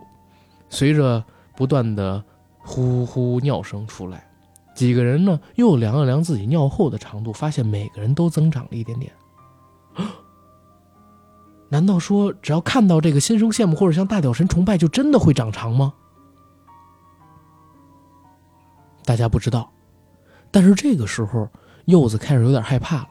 [0.69, 1.23] 随着
[1.55, 2.23] 不断的
[2.59, 4.25] 呼呼尿声出来，
[4.75, 9.11] 几个人呢又量了量自己尿后的长度，发现每个人都增长了一点点。
[11.69, 15.93] 难道说只要看到这个心生羡慕或者向大屌神崇拜，就真的会长长吗？
[19.03, 19.72] 大家不知道。
[20.53, 21.49] 但是这个时候，
[21.85, 23.09] 柚子开始有点害怕了，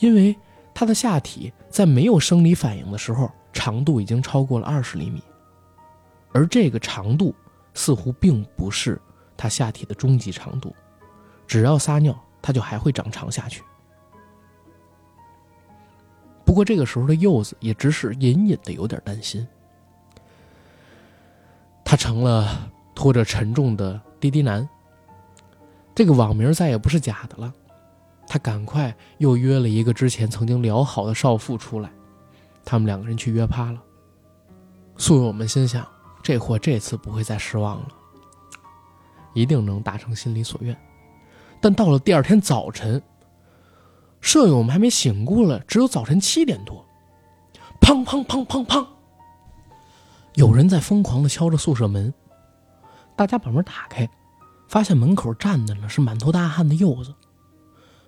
[0.00, 0.36] 因为
[0.74, 5.22] 他的下体在没有生理反应的时候，长度已经超过了二十厘米，
[6.32, 7.32] 而这个长度
[7.72, 9.00] 似乎并不是
[9.36, 10.74] 他下体的终极长度，
[11.46, 13.62] 只要撒尿，它就还会长长下去。
[16.44, 19.46] 不过这个时候的柚子也只是隐隐的有点担心，
[21.84, 24.68] 他成了拖着沉重的滴滴男。
[25.94, 27.52] 这个网名再也不是假的了，
[28.26, 31.90] 他赶快又约了一个之前曾经聊好的少妇出来，
[32.64, 33.80] 他们两个人去约趴了。
[34.96, 35.86] 宿友们心想，
[36.22, 37.88] 这货这次不会再失望了，
[39.34, 40.76] 一定能达成心里所愿。
[41.60, 43.00] 但到了第二天早晨，
[44.20, 46.84] 舍友们还没醒过来，只有早晨七点多，
[47.80, 48.84] 砰砰砰砰砰，
[50.34, 52.12] 有人在疯狂的敲着宿舍门，
[53.14, 54.08] 大家把门打开。
[54.74, 57.14] 发现门口站的呢是满头大汗的柚子，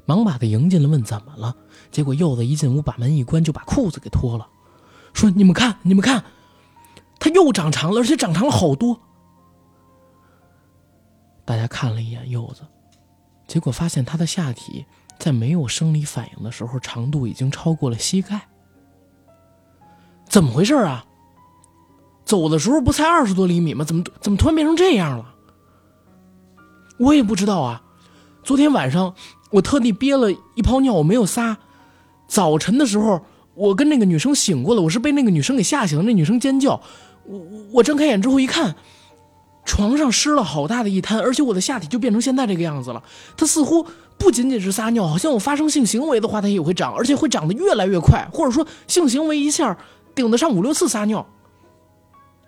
[0.04, 1.54] 忙把他迎进来，问怎么了。
[1.92, 4.48] 结果柚子一进屋，把门一关，就把裤子给脱了，
[5.14, 6.24] 说：“你们看，你们看，
[7.20, 8.98] 他又长长了，而且长长了好多。”
[11.46, 12.62] 大家看了一眼柚子，
[13.46, 14.84] 结果发现他的下体
[15.20, 18.48] 在没有生理反应的时候，长度已经超过了膝盖。
[20.28, 21.06] 怎么回事啊？
[22.24, 23.84] 走的时候不才二十多厘米吗？
[23.84, 25.35] 怎么怎么突然变成这样了？
[26.98, 27.82] 我也不知道啊，
[28.42, 29.14] 昨天晚上
[29.50, 31.58] 我特地憋了一泡尿，我没有撒。
[32.26, 33.22] 早晨的时候，
[33.54, 36.04] 我跟那个女生醒过了，我是被那个女生给吓醒的。
[36.04, 36.80] 那女生尖叫，
[37.24, 37.40] 我
[37.74, 38.74] 我睁开眼之后一看，
[39.64, 43.02] 床上湿了好大的一滩，而且我的下体就变成现在这个样子了。
[43.36, 43.86] 它似乎
[44.18, 49.78] 不仅仅是撒尿，好像我发生性行为的话，它也会长，而且会长得越来越快，或者说性行为一下
[50.14, 51.24] 顶得上五六次撒尿。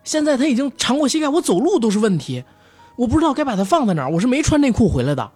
[0.02, 2.42] 现在它已经长过膝盖，我走路都是问题。
[2.98, 5.32] 我不知道该把它放在哪儿，我是没穿内裤回来的。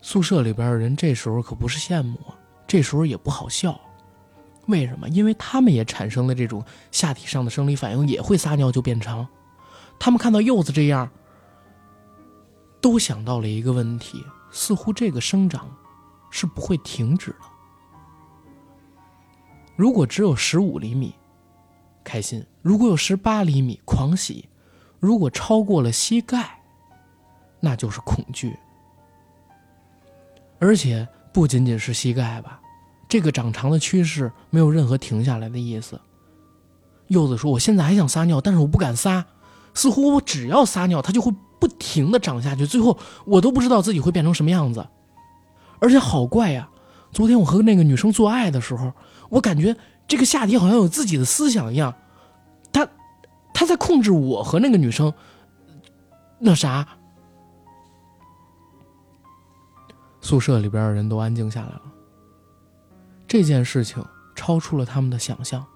[0.00, 2.18] 宿舍里边人这时候可不是羡慕，
[2.66, 3.78] 这时候也不好笑。
[4.66, 5.06] 为什么？
[5.10, 9.28] 因为他们也产生了这种下体上的生理反应，也会撒尿就变长。
[10.00, 11.06] 他们看到柚子这样，
[12.80, 15.70] 都想到了一个问题：似乎这个生长
[16.30, 17.40] 是不会停止的。
[19.76, 21.14] 如果只有十五厘米，
[22.02, 24.47] 开心；如果有十八厘米，狂喜。
[25.00, 26.58] 如果超过了膝盖，
[27.60, 28.56] 那就是恐惧，
[30.58, 32.60] 而且不仅仅是膝盖吧，
[33.08, 36.00] 这个长长的趋势没有任何停下来的意思。
[37.08, 39.24] 柚子说：“我现在还想撒尿，但是我不敢撒，
[39.72, 44.86] 似乎我只要撒尿，它就会不停的长下去，最后我都不知道自己会变成什么样子。”
[45.80, 46.68] 而且好怪呀！
[47.12, 48.92] 昨天我和那个女生做爱的时候，
[49.30, 49.74] 我感觉
[50.06, 51.94] 这个下体好像有自己的思想一样，
[53.58, 55.12] 他在控制我和那个女生。
[56.38, 56.86] 那啥，
[60.20, 61.82] 宿舍里边的人都安静下来了。
[63.26, 64.04] 这件事情
[64.36, 65.66] 超出了他们的想象。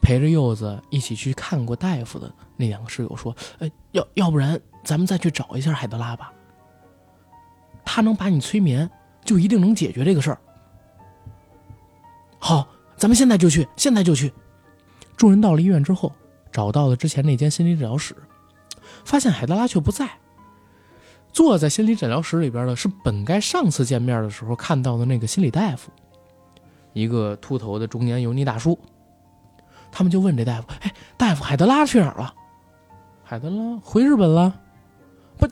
[0.00, 6.32] 陪着柚子一起去看过大夫的那两个室友说：“哎，要要不然咱们再去找一下海德拉吧。
[7.84, 8.90] 他能把你催眠，
[9.24, 10.40] 就一定能解决这个事儿。”
[12.40, 14.34] 好，咱们现在就去，现在就去。
[15.16, 16.12] 众人到了医院之后，
[16.50, 18.16] 找到了之前那间心理治疗室，
[19.04, 20.08] 发现海德拉却不在。
[21.32, 25.90] 坐在心理诊疗室里边的是本该上次见面的时候看到的那个心理大夫，
[26.92, 28.78] 一个秃头的中年油腻大叔。
[29.90, 32.34] 他们就问这大夫：“哎，大夫，海德拉去哪儿了？
[33.22, 34.54] 海德拉回日本了？
[35.38, 35.46] 不，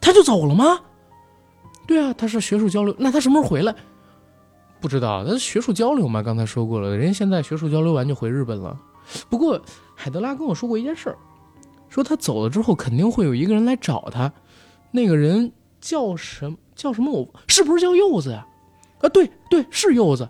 [0.00, 0.80] 他就走了吗？
[1.86, 2.94] 对啊，他是学术交流。
[2.98, 3.74] 那他什么时候回来？
[4.80, 5.24] 不知道。
[5.24, 8.78] 他学术交流嘛，刚才说过了，人家现在学术交流完就回日本了。
[9.28, 9.60] 不过
[9.94, 11.16] 海德拉跟我说过一件事儿，
[11.88, 14.32] 说他走了之后肯定会有一个人来找他，
[14.90, 16.56] 那个人叫什么？
[16.74, 17.10] 叫什么？
[17.10, 18.46] 我是不是叫柚子呀？
[19.00, 20.28] 啊，对对，是柚子。”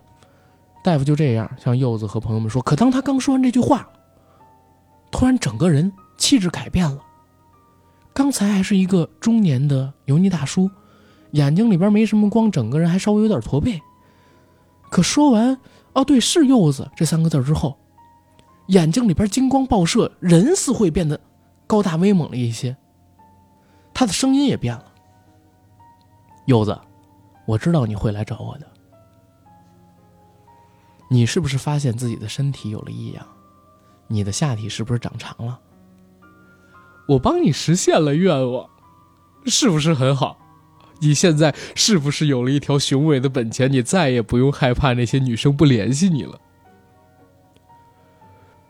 [0.83, 3.89] 大夫就这样向柚子和朋友们说，可当他刚说完这句话，
[5.11, 7.03] 突然整个人气质改变了。
[8.13, 10.69] 刚才还是一个中年的油腻大叔，
[11.31, 13.81] 眼睛里边没什么光，整个人还稍微有点驼背。
[14.89, 15.59] 可说完
[15.91, 17.77] “哦，对，是柚子”这三个字之后，
[18.67, 21.19] 眼睛里边金光爆射，人似会变得
[21.65, 22.75] 高大威猛了一些。
[23.93, 24.91] 他的声音也变了
[26.45, 26.79] ：“柚子，
[27.45, 28.67] 我知道你会来找我的。”
[31.09, 33.25] 你是不是发现自己的身体有了异样？
[34.07, 35.59] 你的下体是不是长长了？
[37.07, 38.69] 我帮你实现了愿望，
[39.45, 40.37] 是不是很好？
[40.99, 43.71] 你现在是不是有了一条雄伟的本钱？
[43.71, 46.39] 你再也不用害怕那些女生不联系你了。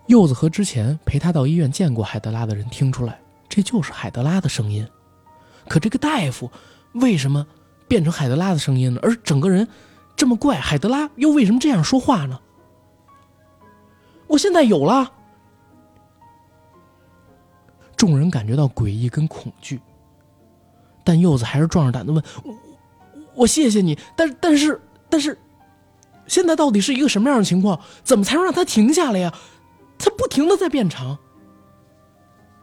[0.08, 4.88] 柚子和之前陪他到医院见过海德拉的人听出来，这就是海德拉的声音。
[5.68, 6.50] 可这个大夫
[6.94, 7.46] 为什么
[7.88, 9.00] 变成海德拉的声音呢？
[9.04, 9.68] 而整个人……
[10.16, 12.40] 这么怪，海德拉又为什么这样说话呢？
[14.26, 15.12] 我现在有了。
[17.96, 19.80] 众人感觉到诡异跟恐惧，
[21.04, 22.56] 但柚子还是壮着胆子问：“我
[23.36, 25.38] 我谢谢你，但但是但是，
[26.26, 27.80] 现在到底是一个什么样的情况？
[28.04, 29.32] 怎么才能让他停下来呀？
[29.98, 31.18] 它不停的在变长。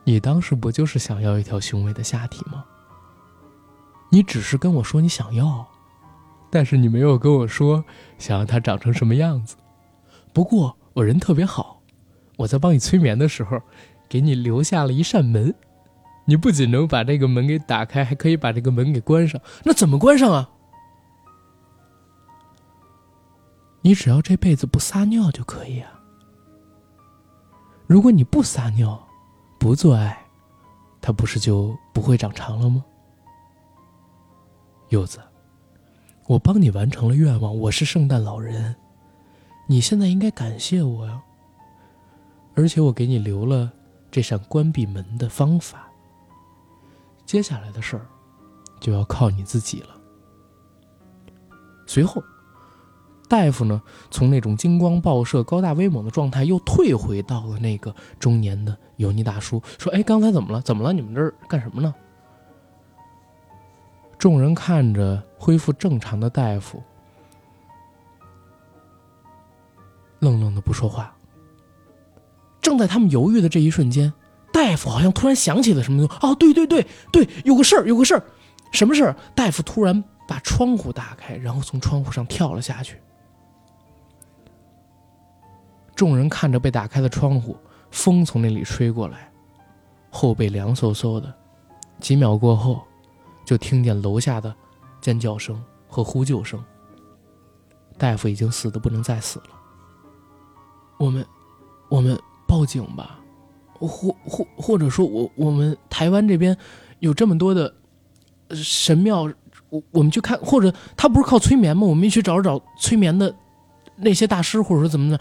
[0.04, 2.64] 你当时不就是想要一条雄伟的下体吗？
[4.10, 5.66] 你只是跟我说你想要。”
[6.50, 7.84] 但是你没有跟我说
[8.16, 9.56] 想要它长成什么样子。
[10.32, 11.82] 不过我人特别好，
[12.36, 13.60] 我在帮你催眠的时候，
[14.08, 15.52] 给你留下了一扇门。
[16.26, 19.40] 你不仅能把这个门给打开，还可以把这个门给关上。
[19.64, 20.48] 那怎么关上啊？
[23.80, 25.93] 你只要这辈子不撒尿就可以啊。
[27.94, 29.00] 如果你不撒尿，
[29.56, 30.26] 不做爱，
[31.00, 32.84] 它不是就不会长长了吗？
[34.88, 35.20] 柚子。
[36.26, 38.74] 我帮你完成了愿望，我是圣诞老人，
[39.68, 41.22] 你现在应该感谢我呀。
[42.56, 43.72] 而且我给你留了
[44.10, 45.88] 这扇关闭门的方法。
[47.24, 48.04] 接下来的事儿
[48.80, 49.94] 就要靠你自己了。
[51.86, 52.20] 随后，
[53.34, 60.60] 大夫呢，从那种金光爆射、高大威猛的状态，又退回到了那个中年的油腻大叔，说：“哎，刚才怎么了？
[60.60, 60.92] 怎么了？
[60.92, 61.92] 你们这儿干什么呢？”
[64.16, 66.80] 众人看着恢复正常的大夫，
[70.20, 71.12] 愣愣的不说话。
[72.60, 74.12] 正在他们犹豫的这一瞬间，
[74.52, 76.24] 大夫好像突然想起了什么东西。
[76.24, 78.22] 哦，对对对对，有个事儿，有个事儿，
[78.70, 79.16] 什么事儿？
[79.34, 82.96] 大夫突然把窗户打开，然后从窗户上跳了下去。
[85.94, 87.56] 众人看着被打开的窗户，
[87.90, 89.32] 风从那里吹过来，
[90.10, 91.32] 后背凉飕飕的。
[92.00, 92.82] 几秒过后。
[93.46, 94.56] 就听见楼下的
[95.02, 96.64] 尖叫声和呼救声。
[97.98, 99.48] 大夫已经死的不能再死了。
[100.96, 101.26] 我们，
[101.90, 102.18] 我们
[102.48, 103.18] 报警吧，
[103.74, 106.56] 或或或者说，我我们台湾这边
[107.00, 107.74] 有这么多的
[108.48, 109.30] 神庙，
[109.68, 111.86] 我我们去看，或者他不是靠催眠吗？
[111.86, 113.36] 我们去找找催眠的
[113.96, 115.20] 那些大师，或者说怎么的。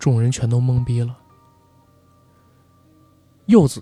[0.00, 1.16] 众人全都懵逼了。
[3.46, 3.80] 柚子。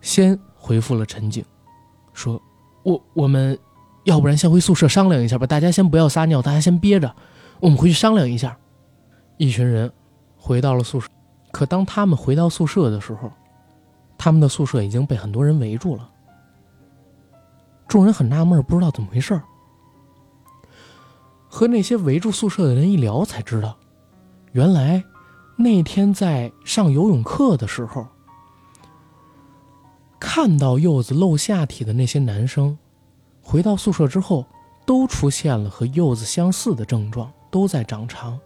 [0.00, 1.42] 先回复了陈景，
[2.12, 2.38] 说
[2.84, 3.58] ：“我我们，
[4.02, 5.46] 要不然先回宿舍商量一下吧。
[5.46, 7.16] 大家先不要撒尿，大家先憋着，
[7.58, 8.54] 我们回去商量一下。”
[9.38, 9.90] 一群人
[10.36, 11.08] 回到了宿舍，
[11.50, 13.32] 可当他们回到宿舍的时候，
[14.18, 16.10] 他们的宿舍已经被很多人围住了。
[17.88, 19.40] 众人很纳闷，不知道怎么回事
[21.48, 23.74] 和那些围住宿舍的人一聊，才知道，
[24.54, 25.02] 原来
[25.56, 28.06] 那天在上游泳课的时候，
[30.20, 32.78] 看到柚子露下体的那些男生，
[33.42, 34.46] 回到宿舍之后，
[34.86, 38.38] 都出现了和柚子相似的症状，都在长长。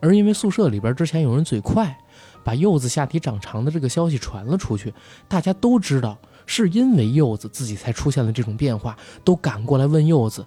[0.00, 1.98] 而因为宿舍里边之前有人嘴快，
[2.44, 4.92] 把柚子下体长长的这个消息传了出去，
[5.26, 8.94] 大家都知道是因为柚子自己才出现了这种变化，
[9.24, 10.44] 都赶过来问柚子，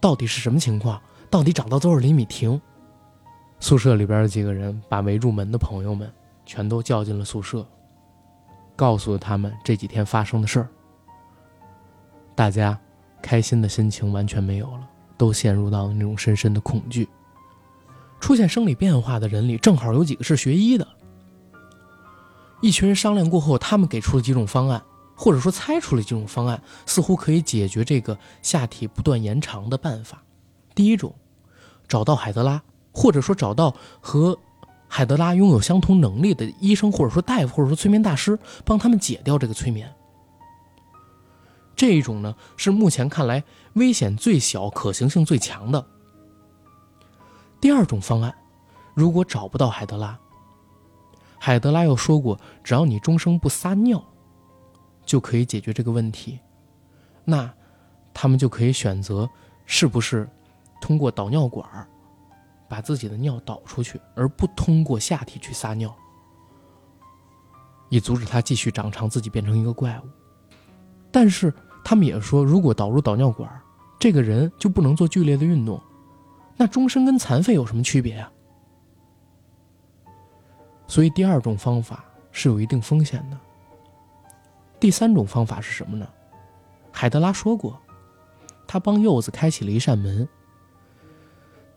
[0.00, 0.98] 到底是什么情况？
[1.28, 2.58] 到底长到多少厘米停？
[3.60, 6.10] 宿舍里边的几个人把围住门的朋友们
[6.46, 7.66] 全都叫进了宿舍，
[8.76, 10.68] 告诉了他们这几天发生的事儿。
[12.34, 12.78] 大家
[13.20, 17.08] 开心的心情完全没有了，都陷入到了那种深深的恐惧。
[18.20, 20.86] 出现生理变化的人里，正好有几个是学医的。
[22.60, 24.82] 一群人商量过后，他们给出了几种方案，
[25.16, 30.22] 或者说猜出了几种方案，似乎可以解决这个下体不断延长的办法。
[30.74, 31.14] 第一种，
[31.86, 32.62] 找到海德拉，
[32.98, 34.36] 或者说找到和
[34.88, 39.94] 海德拉拥有相同能力的医生，或者说大夫，或者说催眠大师，帮他们解掉这个催眠。
[41.76, 43.44] 这一种呢，是目前看来
[43.74, 45.86] 危险最小、可行性最强的。
[47.60, 48.34] 第二种方案，
[48.94, 50.18] 如果找不到海德拉，
[51.38, 54.02] 海德拉又说过，只要你终生不撒尿，
[55.06, 56.40] 就可以解决这个问题。
[57.24, 57.48] 那
[58.12, 59.30] 他们就可以选择
[59.66, 60.28] 是不是
[60.80, 61.88] 通过导尿管
[62.68, 65.94] 把自己的尿导出去，而不通过下体去撒尿，
[67.88, 70.08] 以阻止它继续长长，自己变成一个怪物。
[71.10, 71.52] 但是
[71.82, 73.50] 他们也说，如果导入导尿管，
[73.98, 75.80] 这个人就不能做剧烈的运动。
[76.56, 78.30] 那终身跟残废有什么区别啊？
[80.86, 83.38] 所以第二种方法是有一定风险的。
[84.78, 86.06] 第三种方法是什么呢？
[86.92, 87.80] 海德拉说过，
[88.66, 90.28] 他帮柚子开启了一扇门。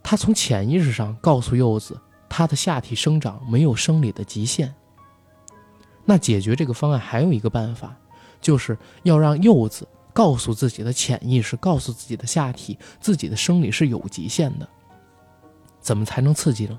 [0.03, 1.99] 他从潜意识上告诉柚子，
[2.29, 4.73] 他的下体生长没有生理的极限。
[6.03, 7.95] 那解决这个方案还有一个办法，
[8.39, 9.87] 就是要让柚子。
[10.13, 14.67] 告诉自己的潜意识，告诉自己的下体，自己的生理是有极限的。
[15.79, 16.77] 怎么才能刺激呢？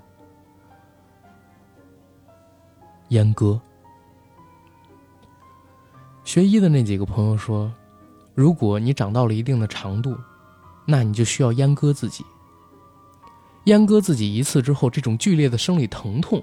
[3.08, 3.58] 阉割。
[6.24, 7.72] 学医的那几个朋友说，
[8.34, 10.14] 如果你长到了一定的长度，
[10.86, 12.22] 那你就需要阉割自己。
[13.66, 16.42] 阉割自己一次之后，这种剧烈的生理疼痛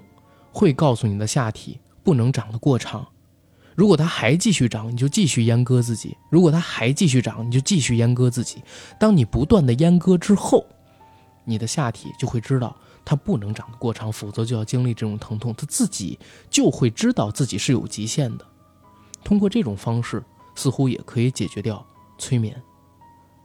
[0.52, 3.06] 会告诉你的下体不能长得过长。
[3.76, 8.62] 如果它还继续长，你就继续阉割自己；如果它还继续长，你就继续阉割自己。
[8.98, 10.66] 当你不断的阉割之后，
[11.44, 15.54] 你的下体就会知道它不能长得过长，否则就要经历这种疼痛。
[15.56, 16.18] 它自己
[16.50, 18.46] 就会知道自己是有极限的。
[19.24, 20.22] 通过这种方式，
[20.54, 21.84] 似乎也可以解决掉
[22.18, 22.60] 催眠。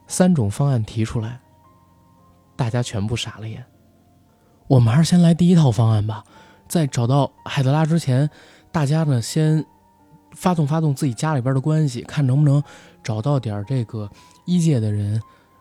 [0.06, 1.40] 三种方案提出来，
[2.56, 3.64] 大家全部傻了眼。
[4.66, 6.24] 我们还是先来第一套方案吧，
[6.66, 8.28] 在找到海德拉之前，
[8.72, 9.64] 大家呢先。
[10.32, 12.62] 发动发动自己家里边的关系，看能不能
[13.02, 14.10] 找到点这个
[14.44, 15.18] 医界的人，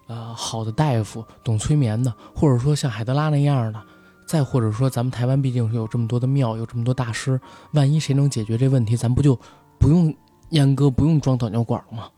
[0.08, 3.82] 呃，好的大夫，懂催眠的，或者说像海德拉那样的，
[4.28, 7.40] 再或者说咱们台湾毕竟是有这么多的庙，有这么多大师，
[7.72, 9.40] 万一谁能解决这问题，咱不就
[9.80, 10.14] 不用
[10.50, 12.10] 阉割，不用装导尿管了吗？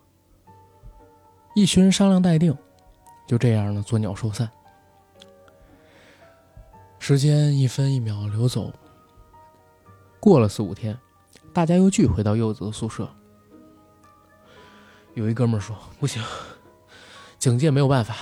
[1.53, 2.57] 一群人商量待定，
[3.27, 4.49] 就这样呢，作鸟兽散。
[6.99, 8.71] 时间一分一秒流走，
[10.19, 10.97] 过了四五天。
[11.53, 13.07] 大家又聚回到柚子的宿舍。
[15.13, 16.21] 有一哥们说：“不行，
[17.39, 18.15] 警戒没有办法。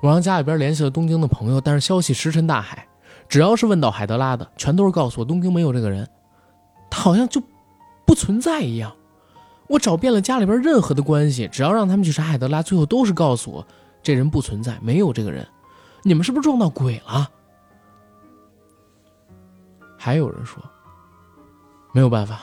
[0.00, 2.88] 我让家里边联系了东京的朋友，但是消息石沉大海。
[3.28, 6.08] 只要是问到海德拉的，全都是告诉我东京没有这个人，
[6.90, 7.40] 他好像就
[8.04, 8.92] 不存在一样。
[9.68, 13.66] 我找遍了家里边任何的关系，只要让他们去查海德拉，最后都是告诉我
[14.02, 15.46] 这人不存在，没有这个人。
[16.02, 17.30] 你们是不是撞到鬼了？”
[20.02, 20.60] 还有人说
[21.94, 22.40] ：“没有办法。”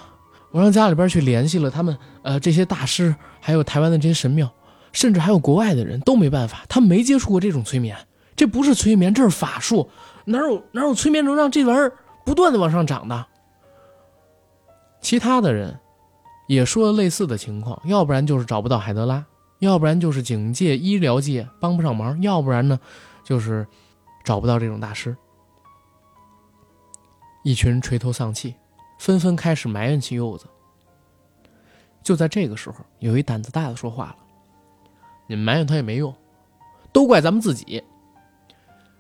[0.51, 4.49] 我让家里边去联系了他们，呃，这些大师，还有台湾的这些神庙，
[4.93, 7.95] 甚至还有国外的人都没办法，他们没接触过这种催眠，
[8.33, 9.89] 这不是催眠，这是法术，
[10.25, 11.91] 哪有哪有催眠能让这玩意儿
[12.25, 13.27] 不断的往上涨的？
[15.01, 15.77] 其他的人
[16.47, 19.23] 也说了类似的情况，要不然就是找不到海德拉，
[19.59, 22.79] 要不然就是警界、医疗界帮不上忙，要不然呢，
[23.23, 23.67] 就是
[24.23, 25.15] 找不到这种大师，
[27.43, 28.55] 一群人垂头丧气。
[28.99, 30.45] 纷纷开始埋怨起柚子。
[32.03, 34.17] 就在这个时候，有一胆子大的说话了
[35.25, 36.13] ：“你们埋怨他也没用，
[36.91, 37.81] 都怪咱们自己。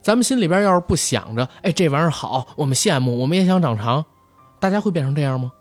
[0.01, 4.05] 咱们心里边要是不想着，哎，这玩意儿好，我们羡慕，我们也想长长，
[4.57, 5.51] 大家会变成这样吗？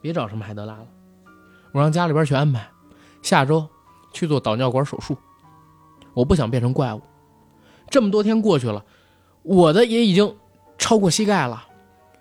[0.00, 0.86] 别找什么海德拉了，
[1.70, 2.68] 我让家里边去安排，
[3.22, 3.64] 下周
[4.12, 5.16] 去做导尿管手术，
[6.12, 7.00] 我不想变成怪物。
[7.88, 8.84] 这么多天过去了，
[9.44, 10.36] 我的也已经
[10.82, 11.64] 超过膝盖了。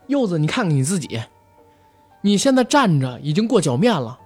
[0.05, 1.19] 柚子，你看看你自己，
[2.21, 4.19] 你现在站着已经过脚面了。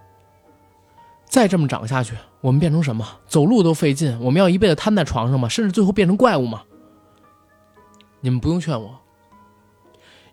[1.26, 3.08] 再这么长下去，我们变成什么？
[3.28, 5.48] 走路都费劲，我们要一辈子瘫在床上吗？
[5.48, 6.64] 甚至最后变成怪物吗？
[8.20, 9.00] 你们不用劝我。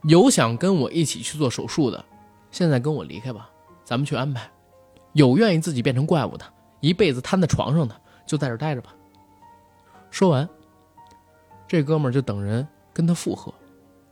[0.03, 2.05] 有想跟我一起去做手术的，
[2.51, 3.49] 现在跟我离开吧，
[3.85, 4.51] 咱们去安排。
[5.13, 6.45] 有愿意自己变成怪物的，
[6.81, 7.95] 一辈子瘫在床上的，
[8.27, 8.93] 就在这待着吧。
[10.11, 10.49] 说完，
[11.69, 13.55] 这哥们儿就等人跟他附和，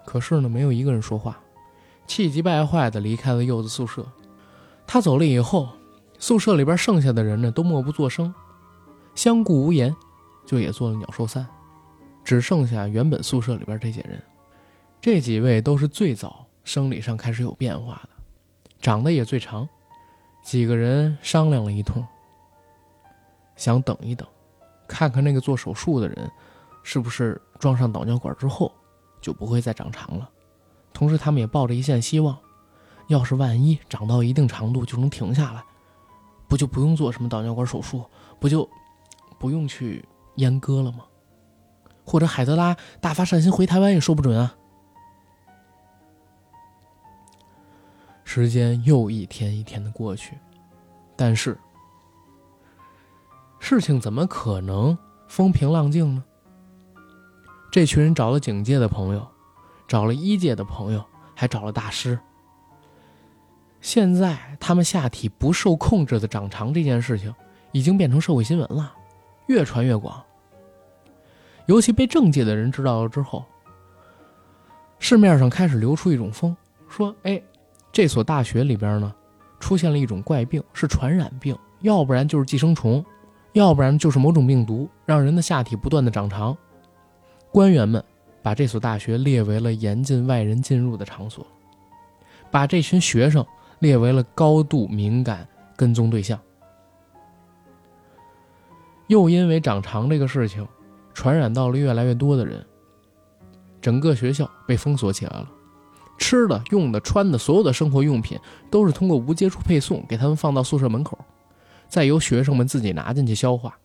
[0.05, 1.39] 可是呢，没有一个人说话，
[2.07, 4.07] 气急败坏的离开了柚子宿舍。
[4.87, 5.69] 他走了以后，
[6.19, 8.35] 宿舍里边剩下的人呢，都默不作声，
[9.15, 9.95] 相顾无言，
[10.45, 11.47] 就也做了鸟兽散，
[12.25, 14.21] 只剩下原本宿舍里边这些人。
[15.01, 18.09] 这几位都是最早生理上开始有变化的，
[18.81, 19.69] 长得也最长。
[20.43, 22.03] 几个人商量了一通，
[23.57, 24.27] 想等一等，
[24.89, 26.31] 看看那个做手术的人
[26.83, 28.73] 是不是装上导尿管之后
[29.21, 30.29] 就不会再长长了。
[30.93, 32.37] 同时，他们也抱着一线希望：
[33.09, 35.65] 要是万一长到一定长度就能停下来，
[36.49, 38.05] 不就不用做什么导尿管手术，
[38.39, 38.69] 不就
[39.39, 40.05] 不用去
[40.37, 41.05] 阉割了吗？
[42.05, 44.55] 或者海德拉大发善心回台湾也说不准啊。
[48.25, 50.39] 时间又一天一天的过去，
[51.17, 51.59] 但是
[53.59, 54.97] 事情怎么可能
[55.29, 56.25] 风平浪静呢？
[57.71, 59.27] 这群人找了警界的朋友，
[59.87, 61.05] 找了医界的朋友，
[61.35, 62.19] 还找了大师。
[63.81, 67.33] 现在他们下体不受控制的长长这件事情，
[67.73, 68.93] 已经变成社会新闻了，
[69.47, 70.21] 越传越广。
[71.67, 73.45] 尤其被政界的人知道了之后，
[74.99, 76.57] 市面上开始流出一种风，
[76.89, 77.41] 说：“哎。”
[77.93, 79.13] 这所大学里边呢，
[79.59, 83.05] 出现了一种怪病，是传染病，要不然就是寄生虫，
[83.53, 86.57] 要不然就是某种病毒，让人的下体不断的长长。
[87.53, 88.03] 官员们
[88.43, 91.47] 把这所大学列为了严禁外人进入的场所，
[92.51, 93.45] 把这群学生
[93.81, 95.47] 列为了高度敏感
[95.77, 96.39] 跟踪对象。
[99.09, 100.67] 又因为长长这个事情，
[101.13, 102.65] 传染到了越来越多的人，
[103.81, 105.51] 整个学校被封锁起来了。
[106.17, 108.39] 吃的、用的、穿的，所有的生活用品
[108.71, 111.19] 都是通过无接触配送给他们放到宿舍门口，
[111.89, 113.77] 再由学生们自己拿进去消化。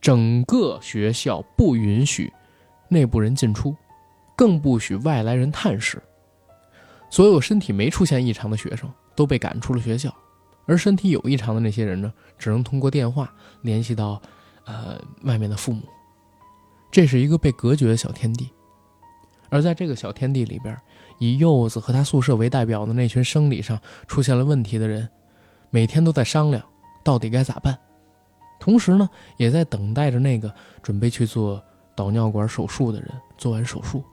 [0.00, 2.30] 整个学校不允许
[2.88, 3.74] 内部人进出，
[4.36, 6.02] 更不许外来人探视。
[7.10, 10.14] 所有身体没出现异常的学生都被赶出了学校，
[10.66, 13.32] 而身体有异常的那些人呢，只能通过电话
[13.62, 14.20] 联系到，
[14.64, 15.82] 呃，外面的父母。
[16.90, 18.50] 这是一个被隔绝的小天地，
[19.48, 20.76] 而在这个小天地里边。
[21.18, 25.08] 以柚子和他宿舍为代表的那群生理上出现了问题的人，
[25.70, 26.62] 每天都在商量
[27.02, 27.78] 到底该咋办，
[28.60, 29.08] 同时呢，
[29.38, 31.64] 也在等待着那个准备去做
[31.96, 34.04] 导尿管手术的人做完手术。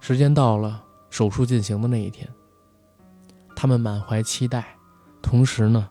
[0.00, 2.26] 时间到了，手术进行的那一天，
[3.54, 4.74] 他们满怀期待，
[5.20, 5.88] 同时呢，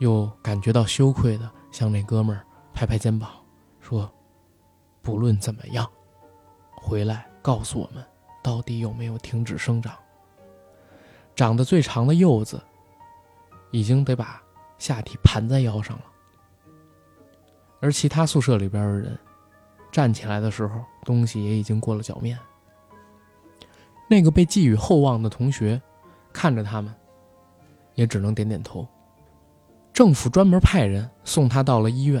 [0.00, 3.30] 又感觉到羞愧的向那哥们儿拍拍肩膀，
[3.80, 4.10] 说
[5.00, 5.88] ：“不论怎么样，
[6.76, 8.04] 回来告诉我们。”
[8.44, 9.96] 到底有没有停止生长？
[11.34, 12.62] 长得最长的柚子，
[13.70, 14.38] 已经得把
[14.76, 16.04] 下体盘在腰上了。
[17.80, 19.18] 而其他宿舍里边的人，
[19.94, 22.36] 站起来的时候，东西也已经过了脚面。
[24.10, 25.80] 那个被寄予厚望的同学，
[26.32, 26.92] 看着他们，
[27.94, 28.84] 也只能点点头。
[29.92, 32.20] 政府专门派人送他到了医院。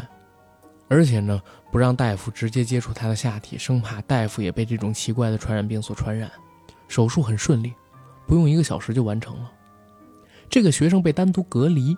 [0.86, 6.30] 而且呢，不让大夫直接接触他的下体，生怕大夫也被这种奇怪的传染病所传染。
[6.86, 7.74] 手术很顺利，
[8.24, 9.50] 不用一个小时就完成了。
[10.48, 11.96] 这个学生被单独隔离，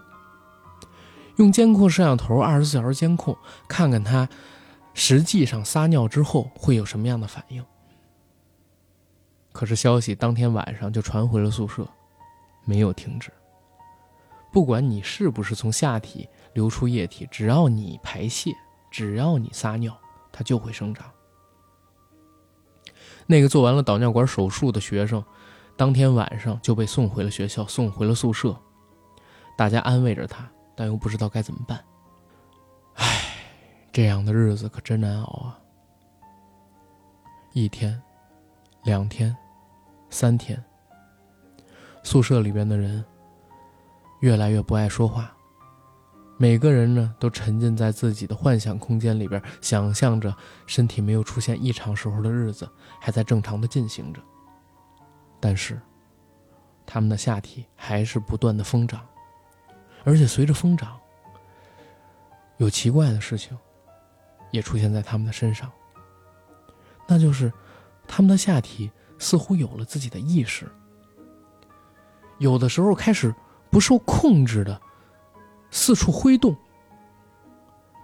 [1.37, 3.37] 用监控摄像头二十四小时监控，
[3.69, 4.27] 看看他
[4.99, 7.65] 实际上撒尿之后会有什么样的反应。
[9.53, 11.87] 可是消息当天晚上就传回了宿舍，
[12.65, 13.31] 没有停止。
[14.51, 18.51] 不管你是不是从下体流出液体，只要你排泄。
[18.89, 19.95] 只要你撒尿，
[20.33, 21.11] 它就会生长。
[23.27, 25.23] 那个做完了导尿管手术的学生，
[25.77, 28.57] 当天晚上就被送回了学校，送回了宿舍。
[29.59, 31.85] 大家安慰着他，但又不知道该怎么办。
[33.97, 35.59] 这样的日子可真难熬啊！
[37.55, 37.99] 一天，
[38.85, 39.35] 两天，
[40.11, 40.63] 三天，
[42.03, 43.03] 宿舍里边的人
[44.21, 45.35] 越来越不爱说话。
[46.37, 50.37] 每个人呢，都沉浸在自己的幻想空间里边，想象着
[50.67, 52.71] 身体没有出现异常时候的日子
[53.01, 54.21] 还在正常的进行着。
[55.41, 55.81] 但是，
[56.85, 59.01] 他们的下体还是不断的疯长，
[60.05, 61.01] 而且随着疯长，
[62.59, 63.57] 有奇怪的事情
[64.51, 65.71] 也出现在他们的身上，
[67.07, 67.53] 那就是
[68.07, 70.71] 他们的下体似乎有了自己的意识，
[72.39, 73.35] 有的时候开始
[73.71, 74.81] 不受控制的
[75.71, 76.57] 四处挥动。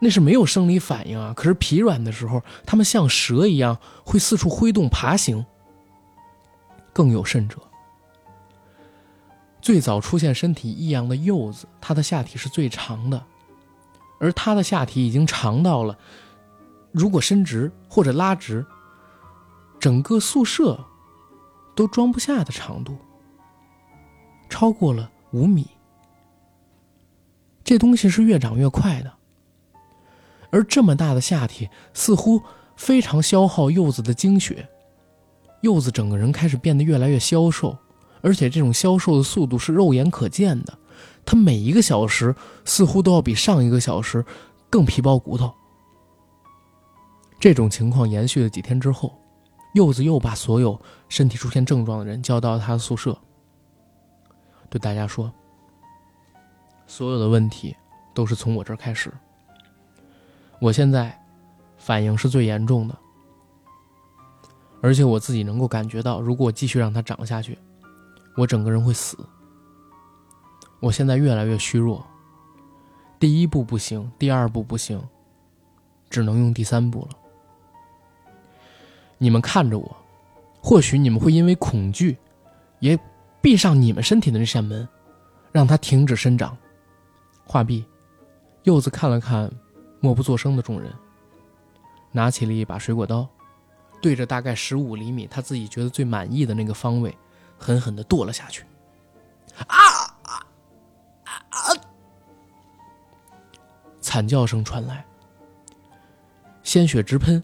[0.04, 5.46] 那是没有生理反应啊，可是疲软的时候，他们像蛇一样会四处挥动爬行。
[6.92, 7.56] 更有甚者，
[9.60, 13.24] 最早出现身体异样的柚子，它的下体是最长的，
[14.18, 15.96] 而它的下体已经长到了，
[16.92, 18.64] 如果伸直或者拉直，
[19.80, 20.78] 整个宿舍
[21.74, 22.96] 都装不下的长度，
[24.48, 25.66] 超过了五米。
[27.64, 29.12] 这东西是越长越快的。
[30.50, 32.42] 而这么大的下体似乎
[32.76, 34.68] 非常消耗柚子的精血，
[35.62, 37.78] 柚子整个人开始变得越来越消瘦，
[38.20, 40.78] 而且这种消瘦的速度是肉眼可见的，
[41.24, 42.34] 它每一个小时
[42.66, 44.22] 似乎都要比上一个小时
[44.68, 45.54] 更皮包骨头。
[47.42, 49.18] 这种情况延续了几天之后，
[49.74, 53.18] 柚子又把所有身体出现症状的人叫到他的宿舍，
[54.70, 55.32] 对大家说
[56.86, 57.76] ：“所有的问题
[58.14, 59.12] 都是从我这儿开始。”
[60.62, 61.20] 我现在
[61.76, 62.96] 反应是最严重的，
[64.80, 67.58] 而且我自己能够感觉到，如果继续让它长下去，
[68.36, 69.18] 我整个人会死。
[70.78, 72.06] 我现在越来越虚弱，
[73.18, 75.02] 第一步不行，第二步不行，
[76.08, 77.18] 只能用第三步了。
[79.22, 79.96] 你们看着我，
[80.60, 82.18] 或许你们会因为恐惧，
[82.80, 82.98] 也
[83.40, 84.88] 闭上你们身体的那扇门，
[85.52, 86.58] 让它停止生长。
[87.44, 87.84] 话毕，
[88.64, 89.48] 柚子看了看。
[90.00, 90.92] 默不作声的众人，
[92.10, 93.24] 拿起了一把水果刀，
[94.00, 97.16] 对着大概十五厘米他自己觉得最满意的那个方位，
[97.56, 98.64] 狠狠的剁了下去。
[99.68, 99.76] 啊
[100.24, 100.44] 啊
[101.50, 101.70] 啊！
[104.00, 105.06] 惨叫声传来，
[106.64, 107.40] 鲜血直喷。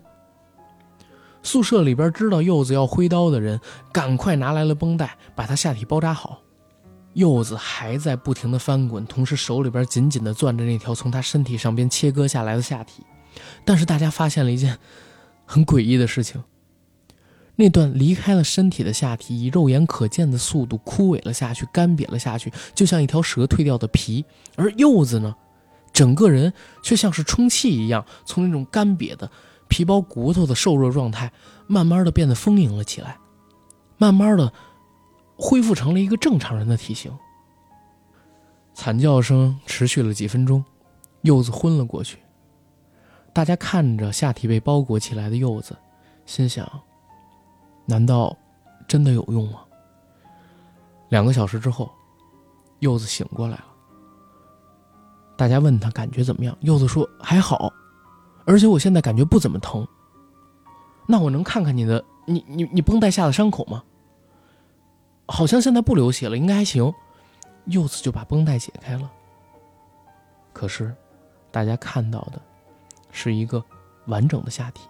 [1.42, 3.60] 宿舍里边知道柚子要挥刀的人，
[3.92, 6.40] 赶快拿来了绷带，把他下体包扎好。
[7.14, 13.02] 柚子还在不停的翻滚，同时手里边紧紧的攥着那条从他身体上边切割下来的下体。
[13.64, 14.78] 但是大家发现了一件
[15.46, 16.42] 很诡异的事情：
[17.56, 24.24] 那段离开了身体的下体以肉眼可见的速度枯萎了下去，干瘪了下去，就像一条蛇蜕掉的皮。
[24.54, 25.34] 而柚子呢，
[25.92, 29.28] 整个人却像是充气一样，从那种干瘪的
[29.68, 31.32] 皮包骨头的瘦弱状态，
[31.66, 33.18] 慢慢的变得丰盈了起来，
[33.96, 34.52] 慢慢的。
[35.40, 37.16] 恢复成了一个正常人的体型。
[38.74, 40.64] 惨叫声持续了几分钟，
[41.20, 42.18] 柚子昏了过去。
[43.32, 45.76] 大家看着下体被包裹起来的柚子，
[46.26, 46.68] 心想：
[47.86, 48.36] 难道
[48.88, 49.60] 真的有用吗？
[51.08, 51.88] 两个小时之后，
[52.80, 53.66] 柚子醒过来了。
[55.36, 57.72] 大家问他感觉怎么样，柚子说还好，
[58.48, 59.86] 而且我现在感觉不怎么疼。
[61.06, 63.84] 那我能看看你的你你你绷带下的伤口吗？
[65.26, 66.90] 好像现在不流血了，应该还行。
[67.66, 69.12] 柚子就把绷带解开了。
[70.54, 70.96] 可是，
[71.50, 72.40] 大家看到的
[73.10, 73.62] 是一个
[74.06, 74.88] 完整的下体，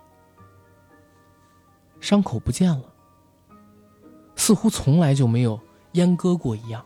[1.99, 2.85] 伤口不见了，
[4.37, 5.59] 似乎从来就没有
[5.95, 6.85] 阉割过一样。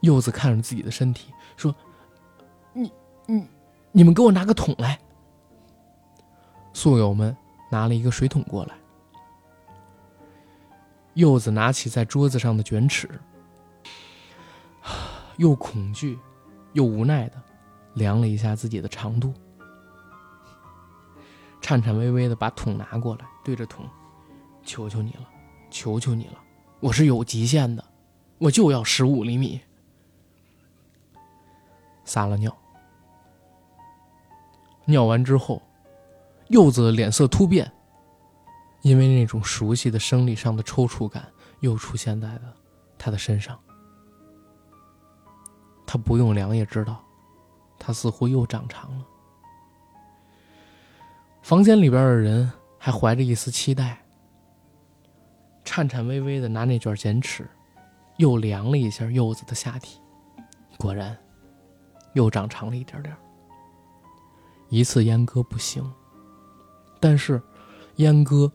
[0.00, 1.72] 柚子看着自己的身体，说
[2.74, 2.92] ：“你、
[3.26, 3.46] 你、
[3.92, 4.98] 你们给我拿个桶来。”
[6.72, 7.36] 宿友们
[7.70, 8.74] 拿了一个水桶过来。
[11.14, 13.10] 柚子拿起在桌子上的卷尺，
[15.38, 16.16] 又恐惧
[16.72, 17.42] 又无奈的
[17.94, 19.34] 量了一下自己的长度，
[21.60, 23.84] 颤颤巍巍的把桶拿过来，对着桶
[24.64, 25.28] ：“求求你了，
[25.68, 26.38] 求求你了，
[26.78, 27.84] 我是有极限的，
[28.38, 29.60] 我就要十五厘米。”
[32.06, 32.56] 撒了尿，
[34.84, 35.62] 尿完之后，
[36.48, 37.70] 柚子脸色突变。
[38.82, 42.54] 因为那种熟悉的生理上的抽搐感又出现在了
[42.96, 43.60] 他的身上，
[45.86, 47.04] 他不用量也知道，
[47.78, 49.04] 他似乎又长长了。
[51.42, 54.02] 房间里边的人还怀着一丝期待，
[55.62, 57.46] 颤颤巍巍的拿那卷剪尺，
[58.16, 60.00] 又量了一下柚子的下体，
[60.78, 61.14] 果然，
[62.14, 63.14] 又长长了一点点。
[64.70, 65.84] 一次阉割不行，
[66.98, 67.42] 但是，
[67.98, 68.50] 阉割。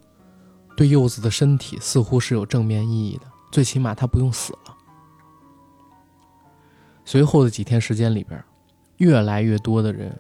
[0.78, 4.76] 对柚子的身体似乎是有正面意义的，最起码他不用死了。
[7.06, 8.44] 随后的几天时间里边，
[8.98, 10.20] 越来越多的人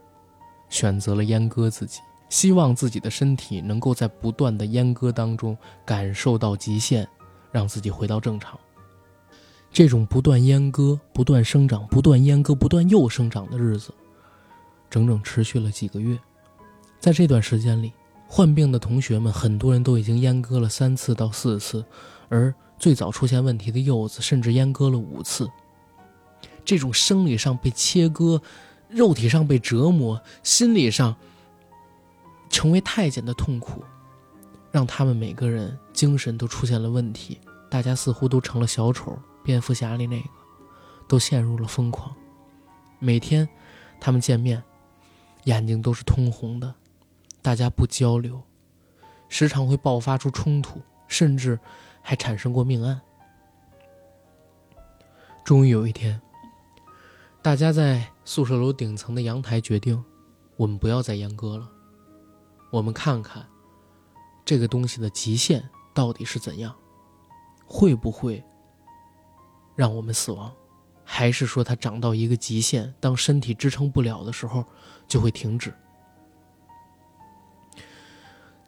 [0.70, 7.06] 选择了阉割自己，希望自己的身体能够在不断的阉割当中感受到极限，
[7.52, 8.58] 让自己回到正常。
[9.74, 13.94] 这种不断阉割、不断生长、不断阉割、不断又生长的日子，
[14.96, 16.18] 整整持续了几个月。
[17.02, 17.92] 在这段时间里，
[18.30, 21.84] 患病的同学们很多人都已经阉割了三次到四次，
[22.30, 25.50] 而最早出现问题的柚子甚至阉割了五次。
[26.64, 28.42] 这种生理上被切割、
[28.88, 31.14] 肉体上被折磨、心理上
[32.50, 33.84] 成为太监的痛苦，
[34.72, 37.38] 让他们每个人精神都出现了问题。
[37.70, 39.20] 大家似乎都成了小丑。
[39.44, 40.30] 蝙蝠侠里那个，
[41.06, 42.16] 都陷入了疯狂。
[42.98, 43.48] 每天，
[44.00, 44.64] 他们见面，
[45.46, 46.76] 眼睛都是通红的。
[47.42, 48.44] 大家不交流，
[49.30, 51.60] 时常会爆发出冲突，甚至
[52.02, 53.02] 还产生过命案。
[55.44, 56.20] 终于有一天，
[57.42, 60.04] 大家在宿舍楼顶层的阳台决定，
[60.58, 61.70] 我们不要再阉割了。
[62.72, 63.46] 我们看看，
[64.44, 66.76] 这个东西的极限到底是怎样，
[67.68, 68.44] 会不会？
[69.76, 70.52] 让我们死亡，
[71.08, 74.66] 还是说它长到一个极限，当身体支撑不了的时候，
[75.08, 75.74] 就会停止。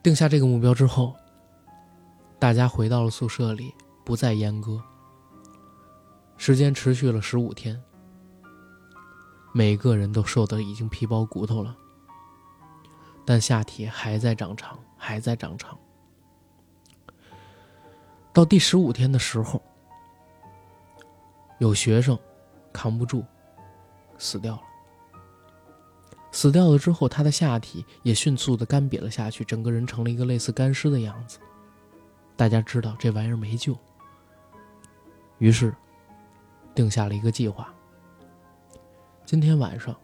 [0.03, 1.15] 定下这个目标之后，
[2.39, 3.73] 大家回到了宿舍里，
[4.05, 4.81] 不再阉割。
[6.37, 7.81] 时间持续了十五天，
[9.51, 11.75] 每个人都瘦得已经皮包骨头了，
[13.25, 15.77] 但下体还在长长，还在长长。
[18.31, 19.61] 到第十五天的时候。
[21.59, 22.15] 有学生
[22.77, 23.25] 扛不住，
[24.19, 24.61] 死掉了。
[26.31, 31.39] 死掉了之后，他的下体也迅速的干瘪了下去，整个人成了一个类似干尸的样子。
[32.35, 33.75] 大家知道这玩意儿没救，
[35.39, 35.73] 于是
[36.75, 37.73] 定下了一个计划。
[39.25, 39.95] 今天晚上，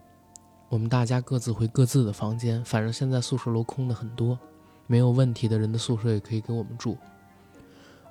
[0.68, 4.40] 我们大家各自回各自的房间，反正现在宿舍楼空的很多，
[4.88, 6.98] 没有问题的人的宿舍也可以给我们住。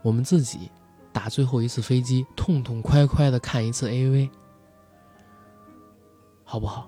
[0.03, 0.71] 我们自己。
[1.15, 4.31] 打最后一次飞机，痛痛快快的看一次 AV，
[6.53, 6.87] 好不好？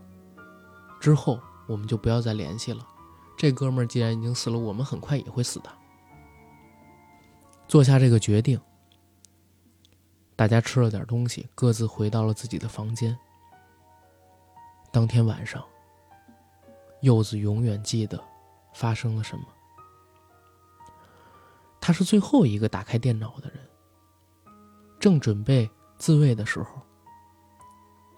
[1.00, 2.86] 之后我们就不要再联系了。
[3.34, 5.72] 这哥们儿既然已经死了，我们很快也会死的。
[7.66, 8.60] 做下这个决定，
[10.36, 13.18] 大家吃了点东西，各自回到了自己的房间。
[14.92, 15.64] 当天晚上，
[17.00, 18.22] 柚子永远记得
[18.74, 19.46] 发生了什么。
[21.80, 23.58] 他是最后一个打开电脑的人。
[25.00, 26.82] 正准备自卫的时候，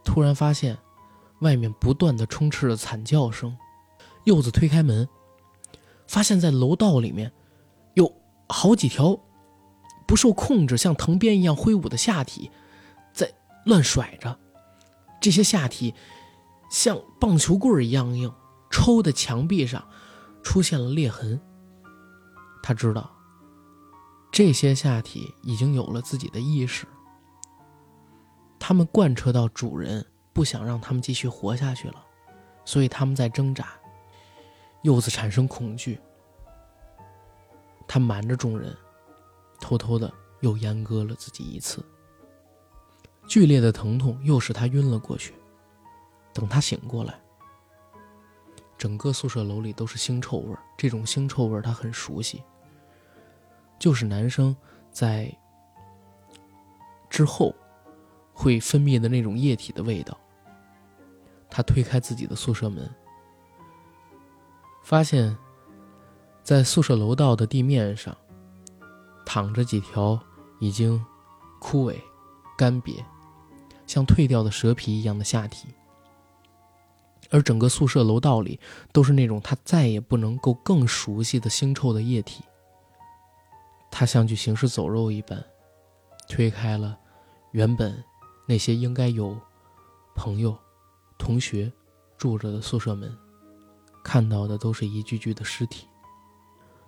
[0.04, 0.76] 突然发现
[1.40, 3.56] 外面不断的充斥着惨叫声。
[4.24, 5.08] 柚子推开门，
[6.06, 7.32] 发现在楼道里面
[7.94, 8.12] 有
[8.48, 9.18] 好几条
[10.06, 12.50] 不受控制、像藤鞭一样挥舞的下体
[13.12, 13.32] 在
[13.64, 14.38] 乱甩着。
[15.20, 15.94] 这些下体
[16.70, 18.32] 像棒球棍一样硬，
[18.70, 19.86] 抽的墙壁上
[20.42, 21.40] 出现了裂痕。
[22.62, 23.12] 他知道。
[24.32, 26.86] 这些下体已经有了自己的意识，
[28.58, 30.04] 他们贯彻到主人
[30.36, 32.04] 不想让他们继续活下去了，
[32.66, 33.68] 所以他们在挣扎。
[34.82, 35.98] 柚子产生恐惧，
[37.88, 38.76] 他瞒着众人，
[39.58, 41.82] 偷偷的又阉割了自己一次。
[43.26, 45.32] 剧烈的疼痛又使他晕了过去。
[46.34, 47.18] 等他醒过来，
[48.76, 52.42] 整个宿舍楼里都是腥臭味这种腥臭味他很熟悉。
[53.78, 54.54] 就是男生
[54.90, 55.34] 在
[57.08, 57.54] 之后
[58.34, 60.14] 会分泌的那种液体的味道。
[61.50, 62.88] 他推开自己的宿舍门，
[64.82, 65.36] 发现，
[66.42, 68.16] 在宿舍楼道的地面上
[69.24, 70.18] 躺着几条
[70.60, 71.04] 已经
[71.60, 71.96] 枯萎、
[72.56, 73.02] 干瘪、
[73.86, 75.68] 像褪掉的蛇皮一样的下体，
[77.30, 78.60] 而整个宿舍楼道里
[78.92, 82.44] 都是那种他再也不能够更熟悉的腥臭的液体。
[83.90, 85.42] 他像具行尸走肉一般，
[86.28, 86.98] 推开了
[87.52, 88.04] 原本
[88.46, 89.36] 那些应该有
[90.14, 90.56] 朋友、
[91.18, 91.72] 同学
[92.16, 93.16] 住着的宿舍门，
[94.02, 95.86] 看到的都是一具具的尸体。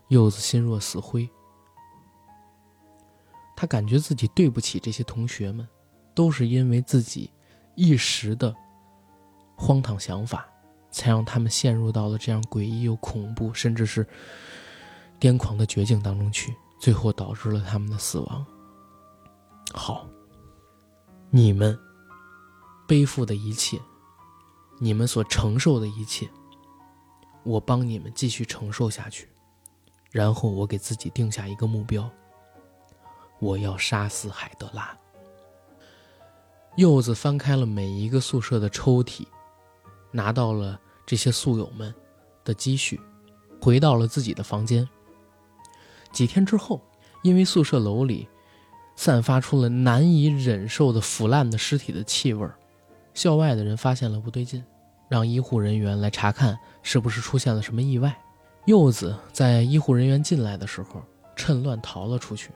[0.09, 1.29] 柚子心若死灰，
[3.57, 5.69] 他感觉自己对不起这些同学们，
[6.15, 7.31] 都是因为自己
[7.75, 8.55] 一时的
[9.55, 10.49] 荒唐想法，
[10.91, 14.07] 才让他们陷入到了这样诡异又恐怖，甚至是
[15.21, 16.55] 癫狂的绝境当中去。
[16.81, 18.47] 最后导致了他们的死亡。
[19.75, 20.07] 好，
[21.29, 21.77] 你们
[22.87, 23.79] 背负的一切，
[24.79, 26.29] 你们所承受的一切，
[27.43, 29.29] 我帮你们继续承受下去。
[30.11, 32.09] 然后我给自己定下一个目标：
[33.41, 34.97] 我要杀死海德拉。
[36.77, 39.27] 柚子翻开了每一个宿舍的抽屉，
[40.13, 41.93] 拿到了这些宿友们
[42.45, 43.01] 的积蓄，
[43.61, 44.89] 回到了自己的房间。
[46.13, 46.81] 几天之后，
[47.23, 48.29] 因为宿舍楼里
[48.97, 52.58] 散发出了难以忍受的腐烂的尸体的气味儿。
[53.19, 54.65] 校外的人发现了不对劲，
[55.09, 58.17] 让医护人员来查看是不是出现了什么意外。
[58.67, 61.03] 柚子在医护人员进来的时候，
[61.35, 62.53] 趁乱逃了出去。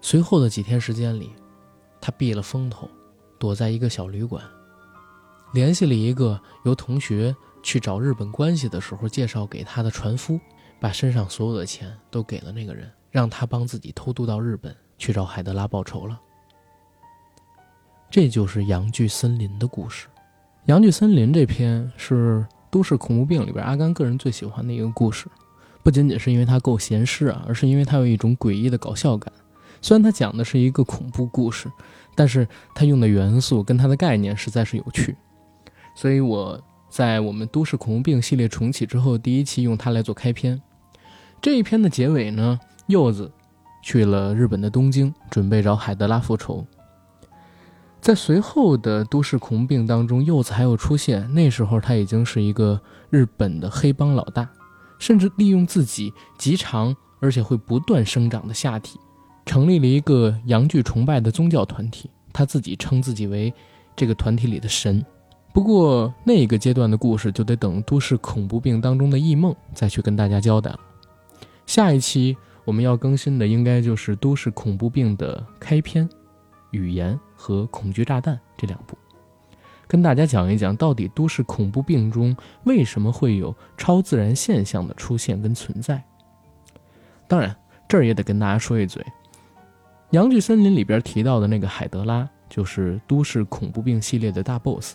[0.00, 1.30] 随后的几天时间里，
[2.00, 2.90] 他避了风头，
[3.38, 4.42] 躲在一个小旅馆，
[5.52, 7.32] 联系了一个由同学
[7.62, 10.36] 去找日本关系的时候介绍给他的船夫，
[10.80, 16.20] 把身上所有的钱都给了那个人，让他帮自己偷渡到日本去找海德拉报仇了。
[18.10, 20.06] 这就是《阳具森林》的故事，
[20.66, 22.38] 《阳具森林》这篇是
[22.70, 25.26] 《都市恐怖病》里边阿甘个人最喜欢的一个故事，
[25.82, 29.32] 不仅仅是因为它够闲适啊，而是因为它有一种诡异的搞笑感。
[29.82, 31.70] 虽然它讲的是一个恐怖故事，
[32.14, 35.14] 但是它用的元素跟它的概念实在是有趣，
[35.94, 40.60] 所以我在我们《都市恐怖病》系列重启之后，第一期用它来做开篇。
[41.42, 43.30] 这一篇的结尾呢，柚子
[43.82, 46.66] 去了日本的东京，准备找海德拉复仇。
[48.06, 51.28] 在随后的都市恐怖病当中，柚子还有出现。
[51.34, 52.80] 那时候他已经是一个
[53.10, 54.48] 日本的黑帮老大，
[54.96, 58.96] 甚至利用自己极长而且会不断生长的下体，
[59.44, 62.08] 成立了一个阳具崇拜的宗教团体。
[62.32, 63.52] 他自己称自己为
[63.96, 65.04] 这个团体里的神。
[65.52, 70.78] 不过那个阶段的故事就得等都市恐怖病当中的异梦再去跟大家交代了。
[71.66, 76.08] 下一期我们要更新的应该就是都市恐怖病的开篇。
[76.70, 78.96] 语言和恐惧炸弹这两部，
[79.86, 86.02] 跟大家讲一讲，到底都市恐怖病中为什么会有超自然现象的出现跟存在。
[87.28, 87.54] 当然，
[87.86, 89.02] 这儿也得跟大家说一嘴，
[90.10, 94.94] 《阳具森林》里边提到的那个海德拉，就是都市恐怖病系列的大 boss。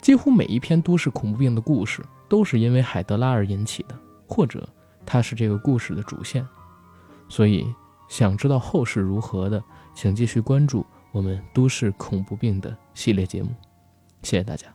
[0.00, 4.68] 几乎每一篇都市恐怖病的故事，都是因为海德拉而引起的，或者
[5.06, 6.46] 他是这个故事的主线。
[7.28, 7.66] 所以，
[8.08, 9.62] 想知道后事如何的，
[9.94, 10.84] 请继续关注。
[11.14, 13.50] 我们都市恐怖病的系列节目，
[14.24, 14.73] 谢谢大家。